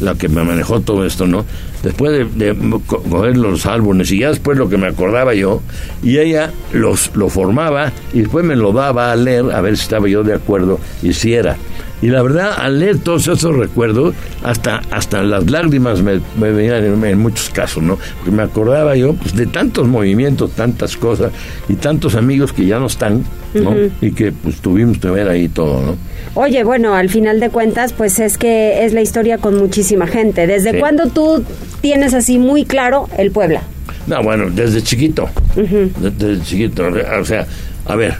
[0.00, 1.44] la que me manejó todo esto, ¿no?
[1.82, 2.56] Después de,
[2.86, 5.62] coger los álbumes y ya después lo que me acordaba yo,
[6.02, 9.84] y ella los lo formaba y después me lo daba a leer a ver si
[9.84, 11.56] estaba yo de acuerdo y si era.
[12.02, 17.18] Y la verdad, al leer todos esos recuerdos, hasta, hasta las lágrimas me, venían en,
[17.18, 17.96] muchos casos, ¿no?
[18.18, 21.30] Porque me acordaba yo pues, de tantos movimientos, tantas cosas
[21.68, 23.24] y tantos amigos que ya no están,
[23.54, 23.72] ¿no?
[24.00, 25.96] Y que pues tuvimos que ver ahí todo, ¿no?
[26.34, 30.48] Oye, bueno, al final de cuentas, pues es que es la historia con muchísima gente.
[30.48, 31.44] ¿Desde cuándo tú
[31.82, 33.62] tienes así muy claro el Puebla?
[34.08, 35.28] No, bueno, desde chiquito.
[35.54, 36.88] desde, chiquito.
[37.20, 37.46] O sea,
[37.84, 38.16] a ver,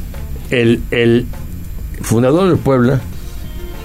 [0.51, 1.27] el, el
[2.03, 3.01] fundador del Puebla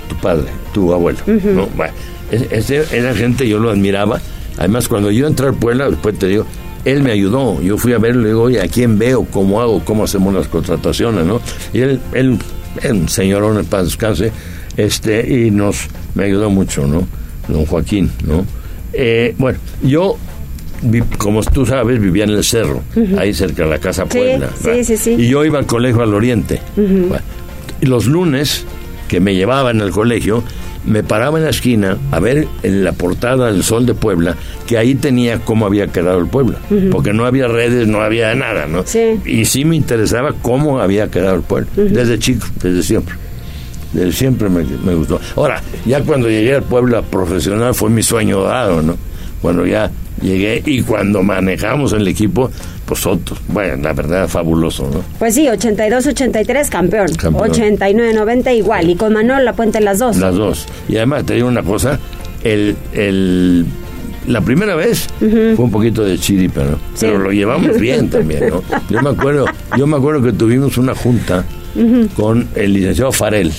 [0.08, 1.20] tu padre, tu abuelo.
[1.28, 1.68] ¿no?
[1.76, 1.94] Bueno,
[2.32, 4.20] ese, era gente, yo lo admiraba.
[4.58, 6.46] Además, cuando yo entré al pueblo, después te digo,
[6.86, 7.62] él me ayudó.
[7.62, 9.26] Yo fui a verlo y le digo, oye, ¿a quién veo?
[9.26, 9.84] ¿Cómo hago?
[9.84, 11.26] ¿Cómo hacemos las contrataciones?
[11.26, 11.42] ¿no?
[11.74, 12.40] Y él, él,
[12.90, 14.32] un señorón en paz descanse,
[14.76, 17.08] este, y nos, me ayudó mucho, ¿no?
[17.48, 18.46] Don Joaquín, ¿no?
[18.94, 20.18] Eh, bueno, yo
[21.18, 22.82] como tú sabes, vivía en el cerro,
[23.18, 24.50] ahí cerca de la Casa Puebla.
[24.62, 26.60] Sí, sí, sí, y yo iba al colegio al oriente.
[27.82, 28.66] y los lunes
[29.08, 30.44] que me llevaba en el colegio,
[30.86, 34.36] me paraba en la esquina a ver en la portada del Sol de Puebla,
[34.66, 36.58] que ahí tenía cómo había quedado el pueblo,
[36.92, 38.84] porque no había redes, no había nada, ¿no?
[39.26, 43.16] Y sí me interesaba cómo había quedado el pueblo, desde chico, desde siempre.
[43.94, 45.20] Desde siempre me, me, gustó.
[45.38, 48.98] Ahora, ya cuando llegué al pueblo profesional fue mi sueño dado, ¿no?
[49.42, 49.90] Cuando ya
[50.22, 52.52] llegué y cuando manejamos el equipo,
[52.88, 55.04] pues otro, bueno, la verdad, fabuloso, ¿no?
[55.20, 57.50] Pues sí, 82-83 campeón, campeón.
[57.52, 60.16] 89-90 igual, y con Manuel La Puente las dos.
[60.18, 60.66] Las dos.
[60.88, 62.00] Y además, te digo una cosa,
[62.44, 63.66] el, el
[64.26, 66.80] la primera vez fue un poquito de chiripa, ¿no?
[67.00, 68.64] Pero lo llevamos bien también, ¿no?
[68.90, 69.46] Yo me acuerdo,
[69.78, 71.44] yo me acuerdo que tuvimos una junta
[72.16, 73.52] con el licenciado Farel.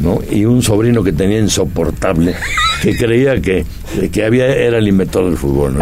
[0.00, 0.20] ¿No?
[0.30, 2.34] Y un sobrino que tenía insoportable,
[2.82, 3.64] que creía que,
[4.10, 5.76] que había, era el inventor del fútbol,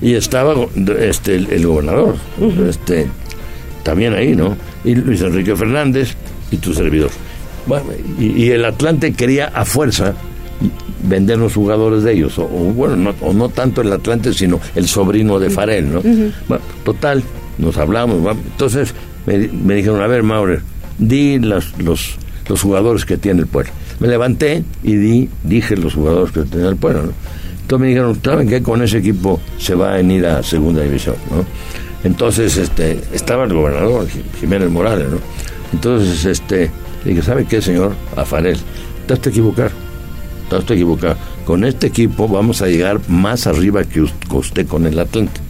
[0.00, 0.54] Y estaba
[0.98, 2.16] este, el, gobernador,
[2.68, 3.06] este,
[3.82, 4.56] también ahí, ¿no?
[4.84, 6.14] Y Luis Enrique Fernández
[6.50, 7.10] y tu servidor.
[8.18, 10.14] y, el Atlante quería a fuerza
[11.02, 14.86] vender los jugadores de ellos, o, bueno, no, o no tanto el Atlante, sino el
[14.86, 16.00] sobrino de Farel, ¿no?
[16.48, 17.22] Bueno, total,
[17.58, 18.94] nos hablamos, entonces
[19.26, 20.62] me, me, dijeron, a ver, Maurer,
[20.98, 23.72] di los, los los jugadores que tiene el pueblo.
[24.00, 27.12] Me levanté y di, dije los jugadores que tiene el pueblo.
[27.62, 28.62] Entonces me dijeron, ¿saben qué?
[28.62, 31.16] Con ese equipo se va a venir a segunda división.
[32.02, 34.06] Entonces este, estaba el gobernador,
[34.38, 35.08] Jiménez Morales.
[35.10, 35.18] ¿no?
[35.72, 36.70] Entonces este,
[37.04, 37.94] dije, ¿sabe qué, señor?
[38.16, 38.58] Afarel,
[39.00, 39.20] estás
[40.44, 40.60] equivocado.
[40.60, 41.16] Estás equivocado.
[41.44, 45.40] Con este equipo vamos a llegar más arriba que usted con el Atlante.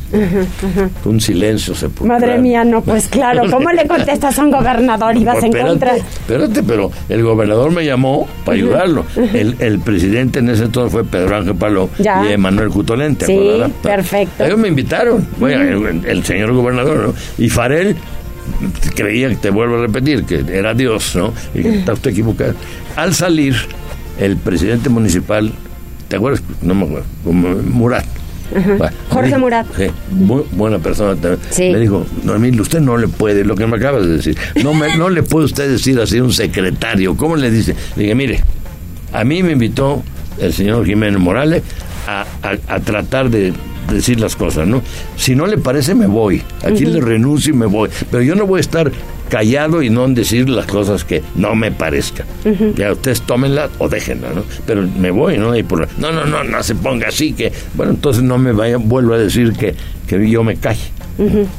[1.05, 5.25] Un silencio se Madre mía, no, pues claro, ¿cómo le contestas a un gobernador y
[5.25, 5.97] vas en contra?
[5.97, 9.05] Espérate, pero el gobernador me llamó para ayudarlo.
[9.17, 13.27] el, el, presidente en ese entonces fue Pedro Ángel Paló y Emanuel Cutolente.
[13.27, 14.45] Sí, perfecto.
[14.45, 17.15] Ellos me invitaron, bueno, el, señor gobernador, ¿no?
[17.45, 17.97] Y Farel
[18.95, 21.33] creía que te vuelvo a repetir que era Dios, ¿no?
[21.55, 22.55] Y que está usted equivocado.
[22.97, 23.57] Al salir,
[24.19, 25.53] el presidente municipal,
[26.09, 26.43] ¿te acuerdas?
[26.63, 28.05] No me acuerdo, Murat
[29.11, 29.67] Jorge Murat.
[30.11, 31.73] muy buena persona también.
[31.73, 34.97] Me dijo, no, usted no le puede, lo que me acaba de decir, no, me,
[34.97, 37.17] no le puede usted decir así un secretario.
[37.17, 37.75] ¿Cómo le dice?
[37.97, 38.41] Le dije, mire,
[39.13, 40.03] a mí me invitó
[40.39, 41.63] el señor Jiménez Morales
[42.07, 42.27] a,
[42.69, 43.53] a, tratar de
[43.91, 44.83] decir las cosas, ¿no?
[45.17, 46.43] Si no le parece, me voy.
[46.63, 47.89] Aquí le renuncio y me voy.
[48.11, 48.91] Pero yo no voy a estar
[49.29, 52.27] callado y no decir las cosas que no me parezcan.
[52.77, 54.45] Ya ustedes tómenla o déjenla, ¿no?
[54.67, 55.57] Pero me voy, ¿no?
[55.57, 58.77] Y por, no, no, no, no se ponga así que, bueno, entonces no me vaya,
[58.77, 59.75] vuelvo a decir que,
[60.07, 60.91] que yo me calle.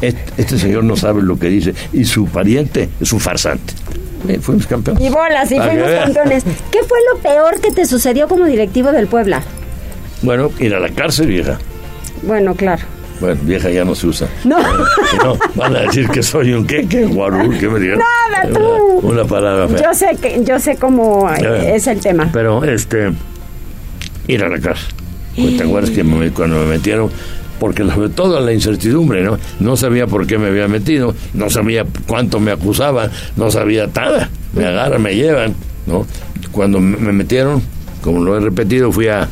[0.01, 3.73] este, señor no sabe lo que dice y su pariente es un farsante.
[4.41, 5.03] fuimos campeones.
[5.03, 6.43] Y bolas, y fuimos campeones.
[6.71, 9.43] ¿Qué fue lo peor que te sucedió como directivo del Puebla?
[10.21, 11.59] Bueno, ir a la cárcel, vieja.
[12.23, 12.83] Bueno, claro.
[13.19, 14.27] Bueno, vieja ya no se usa.
[14.43, 14.57] No.
[15.23, 17.99] no, van a decir que soy un qué, qué guarú, qué me digan.
[17.99, 19.07] Nada, tú.
[19.07, 22.29] Una, palabra Yo sé que, yo sé cómo es el tema.
[22.33, 23.11] Pero, este,
[24.27, 24.87] ir a la casa.
[25.35, 27.09] Pues, ¿Te acuerdas que cuando me metieron?
[27.59, 29.37] Porque sobre todo la incertidumbre, ¿no?
[29.59, 34.29] No sabía por qué me había metido, no sabía cuánto me acusaban, no sabía nada.
[34.53, 35.55] Me agarran, me llevan,
[35.85, 36.05] ¿no?
[36.51, 37.61] cuando me metieron,
[38.01, 39.27] como lo he repetido, fui a,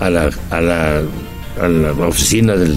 [0.00, 1.02] a, la, a, la,
[1.60, 2.76] a la oficina del,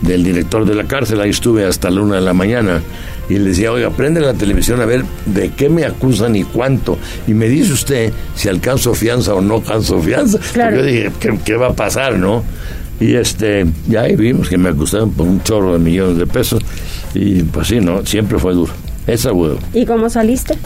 [0.00, 2.80] del director de la cárcel, ahí estuve hasta la una de la mañana
[3.28, 6.98] y le decía, oiga, prende la televisión a ver de qué me acusan y cuánto.
[7.26, 10.38] Y me dice usted si alcanzo fianza o no alcanzo fianza.
[10.38, 12.42] Porque yo dije, ¿qué, ¿qué, va a pasar, no?
[13.00, 16.62] Y este, ya ahí vimos que me acusaron por un chorro de millones de pesos.
[17.14, 18.72] Y pues sí, no, siempre fue duro.
[19.06, 19.58] Esa huevo.
[19.72, 20.58] ¿Y cómo saliste?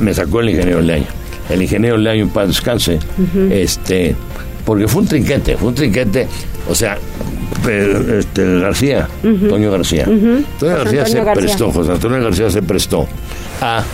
[0.00, 1.06] Me sacó el ingeniero Leaño.
[1.50, 2.98] El ingeniero Leaño, para descanse,
[3.50, 4.16] este,
[4.64, 6.26] porque fue un trinquete, fue un trinquete,
[6.68, 6.98] o sea,
[7.68, 10.04] este, García, Toño García.
[10.04, 13.06] Toño García se prestó, José Antonio García se prestó
[13.60, 13.84] a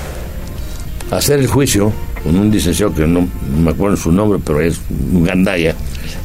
[1.10, 1.92] hacer el juicio
[2.22, 3.28] con un licenciado que no,
[3.62, 5.74] me acuerdo su nombre, pero es gandaya,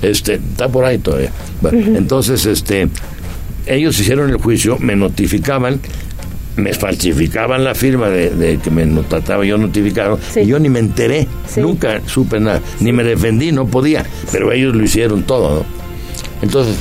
[0.01, 1.31] este, está por ahí todavía.
[1.71, 2.89] Entonces, este,
[3.65, 5.79] ellos hicieron el juicio, me notificaban,
[6.57, 11.27] me falsificaban la firma de, que me trataba yo notificado y yo ni me enteré,
[11.57, 15.65] nunca supe nada, ni me defendí, no podía, pero ellos lo hicieron todo, ¿no?
[16.41, 16.75] Entonces,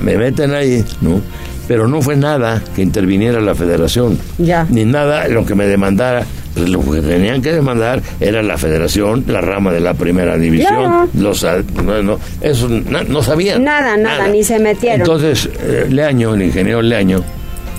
[0.00, 1.20] me meten ahí, ¿no?
[1.66, 4.66] Pero no fue nada que interviniera la federación, ya.
[4.68, 6.24] ni nada lo que me demandara.
[6.56, 11.44] Lo que tenían que demandar era la federación, la rama de la primera división, los
[11.82, 13.64] no, eso no sabían.
[13.64, 15.00] Nada, nada, ni se metieron.
[15.00, 17.24] Entonces, eh, Leaño, el ingeniero Leaño,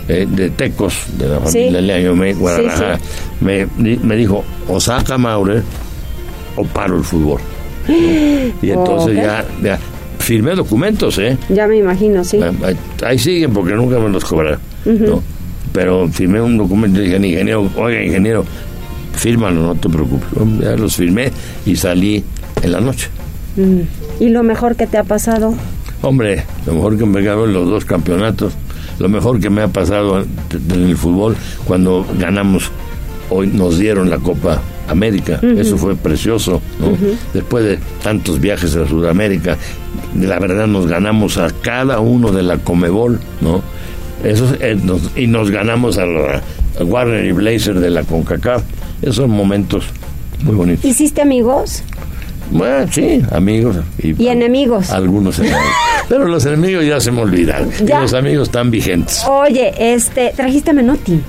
[0.09, 2.99] eh, de Tecos, de la familia Leaño, me, Guadalajara,
[3.39, 5.63] Me, me dijo, o saca Maurer
[6.55, 7.39] o paro el fútbol.
[8.61, 9.79] Y entonces ya, ya,
[10.25, 11.37] firmé documentos, ¿eh?
[11.49, 12.39] Ya me imagino, sí.
[13.05, 14.59] Ahí siguen porque nunca me los cobraron.
[14.83, 15.21] ¿no?
[15.71, 18.43] Pero firmé un documento y dije, ingeniero, oiga, ingeniero,
[19.13, 20.27] fírmalo, no te preocupes.
[20.59, 21.31] Ya los firmé
[21.67, 22.23] y salí
[22.63, 23.07] en la noche.
[24.19, 25.53] ¿Y lo mejor que te ha pasado?
[26.01, 28.53] Hombre, lo mejor que me ganó en los dos campeonatos,
[28.97, 32.71] lo mejor que me ha pasado en el fútbol cuando ganamos,
[33.29, 35.39] hoy nos dieron la Copa América.
[35.57, 36.97] Eso fue precioso, ¿no?
[37.33, 39.57] Después de tantos viajes a Sudamérica,
[40.19, 43.61] la verdad nos ganamos a cada uno de la Comebol, ¿no?
[44.23, 44.77] Eso, eh,
[45.15, 46.41] y nos ganamos a, la,
[46.79, 48.63] Warner y Blazer de la CONCACAF.
[49.01, 49.85] Esos son momentos
[50.43, 50.85] muy bonitos.
[50.85, 51.83] ¿Hiciste amigos?
[52.51, 53.77] Bueno, sí, amigos.
[53.97, 54.91] ¿Y, enemigos?
[54.91, 55.63] Algunos enemigos.
[56.09, 57.69] Pero los enemigos ya se me olvidaron.
[57.79, 59.23] Y los amigos están vigentes.
[59.27, 61.19] Oye, este, trajiste a Menotti.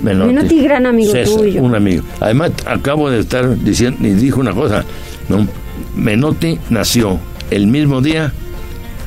[0.00, 0.32] Menotti.
[0.32, 1.62] Menotti, gran amigo tuyo.
[1.62, 2.04] Un amigo.
[2.20, 4.84] Además, acabo de estar diciendo, y dijo una cosa,
[5.28, 5.46] ¿no?
[5.96, 7.18] Menotti nació
[7.50, 8.32] el mismo día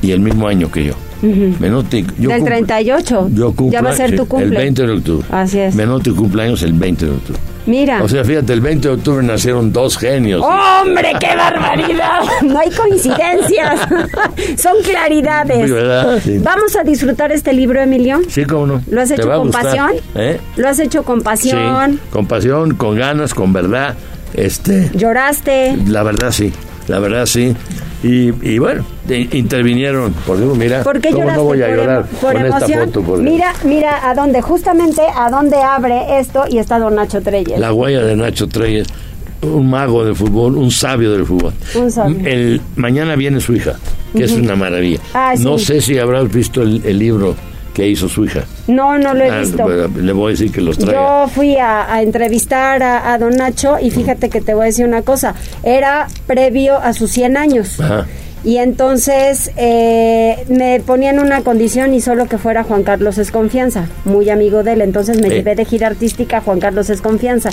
[0.02, 0.94] y el mismo año que yo.
[1.22, 3.30] Menotti, yo Del 38.
[3.34, 4.58] Yo cumplo, ya va a ser tu cumpleaños.
[4.58, 5.28] El 20 de octubre.
[5.32, 5.76] Así es.
[5.76, 7.40] Menotti cumpleaños el 20 de octubre.
[7.66, 8.04] Mira.
[8.04, 10.44] O sea, fíjate, el 20 de octubre nacieron dos genios.
[10.44, 12.22] ¡Hombre, qué barbaridad!
[12.42, 13.82] No hay coincidencias.
[14.58, 15.72] Son claridades.
[16.44, 18.20] Vamos a disfrutar este libro, Emilio.
[18.28, 18.82] Sí, cómo no.
[18.90, 19.92] ¿Lo has hecho con pasión?
[20.16, 20.40] ¿Eh?
[20.58, 21.94] ¿Lo has hecho con pasión?
[21.94, 23.96] Sí, con pasión, con ganas, con verdad.
[24.34, 24.90] Este.
[24.94, 25.78] ¿Lloraste?
[25.88, 26.52] La verdad, sí.
[26.88, 27.56] La verdad, sí.
[28.04, 28.84] Y, y bueno,
[29.32, 30.14] intervinieron.
[30.26, 32.82] Por ejemplo, mira, ¿Por qué ¿cómo no voy a llorar por con emoción?
[32.84, 33.18] esta foto?
[33.18, 37.60] mira, mira a dónde, justamente a dónde abre esto y está don Nacho Treyes.
[37.60, 38.88] La huella de Nacho Treyes,
[39.42, 41.54] un mago de fútbol, un sabio del fútbol.
[41.76, 42.18] Un sabio.
[42.28, 43.76] El, mañana viene su hija,
[44.16, 45.00] que es una maravilla.
[45.14, 45.44] Ah, sí.
[45.44, 47.36] No sé si habrás visto el, el libro
[47.74, 48.44] que hizo su hija.
[48.68, 49.68] No, no lo he Ah, visto.
[49.68, 51.00] le voy a decir que los traiga.
[51.24, 54.66] Yo fui a, a entrevistar a, a don Nacho y fíjate que te voy a
[54.66, 57.80] decir una cosa, era previo a sus 100 años.
[57.80, 58.08] Ajá.
[58.44, 64.32] Y entonces eh, me ponían una condición y solo que fuera Juan Carlos Esconfianza, muy
[64.32, 64.82] amigo de él.
[64.82, 67.52] Entonces me llevé de gira artística a Juan Carlos Esconfianza.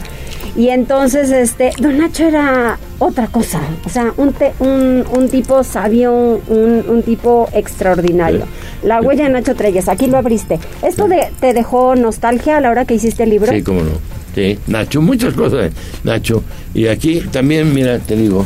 [0.58, 5.62] Y entonces este Don Nacho era otra cosa, o sea, un, te- un, un tipo
[5.62, 6.12] sabio,
[6.48, 8.42] un, un tipo extraordinario.
[8.82, 10.58] La huella de Nacho Treyes, aquí lo abriste.
[10.82, 13.52] ¿Esto de- te dejó nostalgia a la hora que hiciste el libro?
[13.52, 13.90] Sí, cómo no.
[14.34, 16.42] Sí, Nacho, muchas cosas, eh, Nacho.
[16.74, 18.44] Y aquí también, mira, te digo,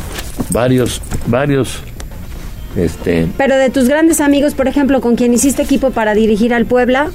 [0.51, 1.79] varios, varios,
[2.75, 6.65] este, Pero de tus grandes amigos, por ejemplo, con quien hiciste equipo para dirigir al
[6.67, 7.09] Puebla,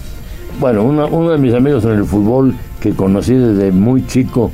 [0.61, 4.51] bueno, uno, uno de mis amigos en el fútbol que conocí desde muy chico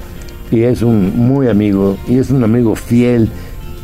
[0.54, 3.28] y es un muy amigo, y es un amigo fiel,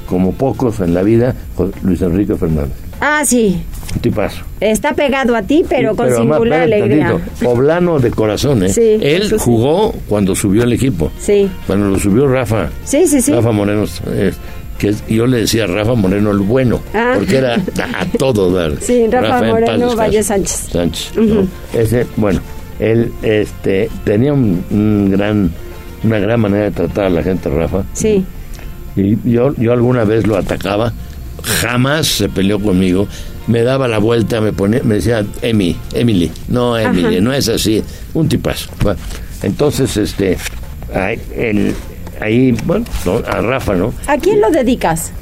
[0.06, 1.34] como pocos en la vida,
[1.82, 2.72] Luis Enrique Fernández.
[3.00, 3.62] ah, sí,
[4.00, 4.42] tipazo.
[4.60, 7.08] está pegado a ti, pero Sí, con además, singular alegría.
[7.10, 8.68] tantito, Poblano de corazón, ¿eh?
[8.68, 9.36] Sí, Él sí.
[9.38, 11.10] jugó cuando subió el equipo.
[11.18, 12.68] Sí, Cuando lo subió Rafa.
[12.84, 13.32] sí, sí, sí.
[13.32, 14.32] Rafa Moreno, eh,
[14.78, 17.14] que yo le decía Rafa Moreno el bueno, Ah.
[17.16, 18.72] porque era a, todo dar.
[18.80, 19.94] Sí, Rafa Moreno.
[19.96, 20.68] Valle Sánchez.
[20.72, 21.46] Sánchez, ¿no?
[21.74, 22.40] Ese, bueno,
[22.78, 25.50] él este, tenía un, un gran,
[26.02, 27.84] una gran manera de tratar a la gente, Rafa.
[27.92, 28.24] Sí.
[28.96, 30.92] Y yo, yo alguna vez lo atacaba,
[31.42, 33.06] jamás se peleó conmigo.
[33.46, 37.20] Me daba la vuelta, me ponía, me decía, Emi, Emily, no, Emily, Ajá.
[37.20, 37.82] no es así,
[38.14, 38.70] un tipazo.
[39.42, 40.36] Entonces, este,
[41.36, 41.74] el,
[42.20, 42.84] ahí, bueno,
[43.26, 43.92] a Rafa, ¿no?
[44.06, 45.12] ¿A quién lo dedicas?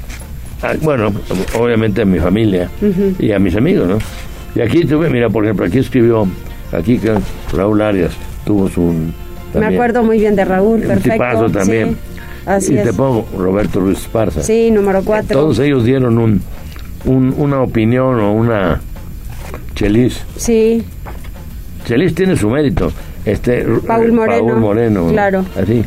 [0.81, 1.13] Bueno,
[1.57, 2.69] obviamente a mi familia
[3.17, 3.97] y a mis amigos, ¿no?
[4.55, 6.27] Y aquí tuve, mira, por ejemplo, aquí escribió,
[6.71, 6.99] aquí
[7.53, 8.11] Raúl Arias
[8.45, 8.93] tuvo su...
[9.53, 11.45] Me acuerdo muy bien de Raúl, perfecto.
[11.45, 11.97] Un también.
[12.45, 14.41] así y te pongo Roberto Ruiz Esparza.
[14.43, 15.39] Sí, número cuatro.
[15.39, 16.41] Todos ellos dieron un,
[17.05, 18.81] un, una opinión o una
[19.75, 20.23] chelis.
[20.35, 20.83] Sí.
[21.85, 22.91] Chelis tiene su mérito
[23.25, 24.55] este Paul Moreno.
[24.55, 25.07] Moreno.
[25.09, 25.45] Claro.
[25.61, 25.83] Así.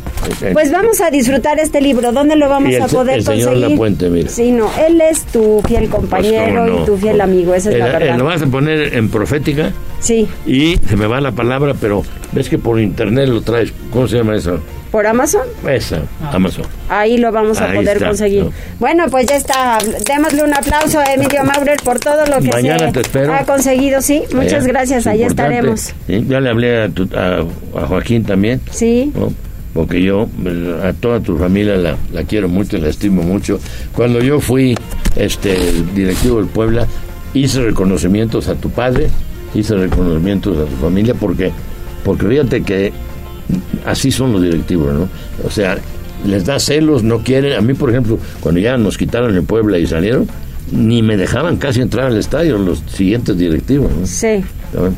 [0.52, 2.12] Pues vamos a disfrutar este libro.
[2.12, 3.44] ¿Dónde lo vamos a poder el conseguir?
[3.44, 4.28] Señor La Puente, mira.
[4.28, 7.86] Sí, no, él es tu fiel compañero Pues, y tu fiel amigo, esa es la
[7.86, 8.18] verdad.
[8.18, 9.72] lo vas a poner en profética.
[10.00, 10.26] Sí.
[10.46, 12.02] Y se me va la palabra, pero
[12.32, 13.72] ves que por internet lo traes.
[13.90, 14.58] ¿Cómo se llama eso?
[14.92, 15.42] ¿Por Amazon?
[15.66, 16.66] Esa, Amazon.
[16.88, 18.44] Ahí lo vamos a Ahí poder está, conseguir.
[18.44, 18.52] ¿no?
[18.78, 19.78] Bueno, pues ya está.
[20.06, 23.32] Démosle un aplauso a Emilio Maurer por todo lo que Mañana se te espero.
[23.34, 24.02] ha conseguido.
[24.02, 25.06] Sí, muchas gracias.
[25.06, 25.26] importante.
[25.26, 25.80] estaremos.
[26.06, 27.42] Sí, Ya le hablé a, tu- a-
[27.82, 28.60] a Joaquín también.
[28.70, 29.10] Sí.
[29.16, 29.32] ¿no?
[29.72, 30.28] Porque yo
[30.84, 33.58] a toda tu familia la, la quiero mucho, la estimo mucho.
[33.96, 34.76] Cuando yo fui
[35.16, 36.86] este el directivo del Puebla,
[37.32, 39.08] hice reconocimientos a tu padre,
[39.54, 41.50] hice reconocimientos a tu familia, porque,
[42.04, 42.92] porque fíjate que
[43.86, 45.08] así son los directivos, ¿no?
[45.44, 45.78] O sea,
[46.26, 47.54] les da celos, no quieren.
[47.54, 50.26] A mí, por ejemplo, cuando ya nos quitaron el Puebla y salieron,
[50.70, 54.06] ni me dejaban casi entrar al estadio los siguientes directivos, ¿no?
[54.06, 54.44] Sí.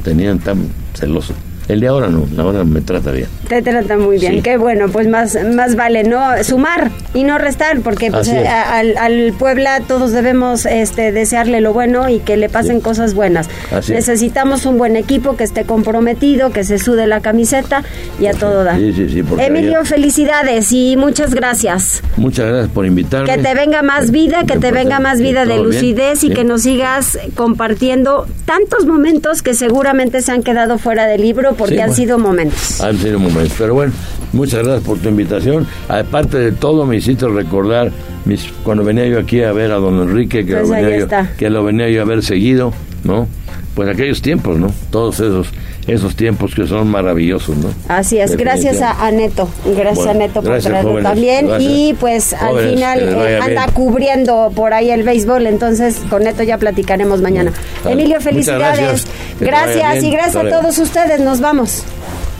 [0.03, 1.37] Tenían tan celosos.
[1.68, 3.26] El de ahora no, ahora me trata bien.
[3.48, 4.34] Te trata muy bien.
[4.34, 4.42] Sí.
[4.42, 8.96] Qué bueno, pues más, más vale no sumar y no restar, porque pues, a- al,
[8.98, 13.48] al Puebla todos debemos este, desearle lo bueno y que le pasen cosas buenas.
[13.70, 14.06] Así es.
[14.06, 17.82] Necesitamos un buen equipo que esté comprometido, que se sude la camiseta
[18.20, 18.76] y a todo da.
[18.76, 19.22] Sí, sí, sí.
[19.22, 22.02] porque Emilio, felicidades y muchas gracias.
[22.16, 23.34] muchas gracias por invitarme.
[23.34, 26.44] Que te venga más vida, que te venga más vida de bien, lucidez y que
[26.44, 31.80] nos sigas compartiendo tantos momentos que seguramente se han quedado fuera del libro porque Sí,
[31.80, 32.02] han bueno.
[32.02, 32.80] sido momentos.
[32.80, 33.55] Han sido momentos.
[33.59, 33.92] Pero bueno,
[34.32, 35.66] muchas gracias por tu invitación.
[35.88, 37.90] Aparte de todo, me hiciste recordar
[38.24, 41.09] mis, cuando venía yo aquí a ver a don Enrique, que, Pues lo, venía yo,
[41.36, 42.72] que lo venía yo a ver seguido,
[43.05, 43.26] ¿no?
[43.74, 44.72] Pues aquellos tiempos, ¿no?
[44.90, 45.48] Todos esos,
[45.87, 47.68] esos tiempos que son maravillosos, ¿no?
[47.89, 51.47] Así es, gracias a, a Neto, gracias Bueno, a Neto por gracias, traerlo jóvenes, también
[51.47, 51.72] gracias.
[51.72, 53.74] y pues al final eh, anda bien.
[53.74, 57.53] cubriendo por ahí el béisbol, entonces con Neto ya platicaremos mañana.
[57.82, 57.93] Vale.
[57.95, 59.07] Emilio, Muchas felicidades,
[59.41, 60.03] gracias.
[60.03, 60.61] Y gracias Hasta a luego.
[60.61, 61.82] todos ustedes, nos vamos.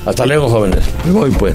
[0.07, 0.81] Hasta luego, jóvenes.
[1.05, 1.55] Me voy, pues.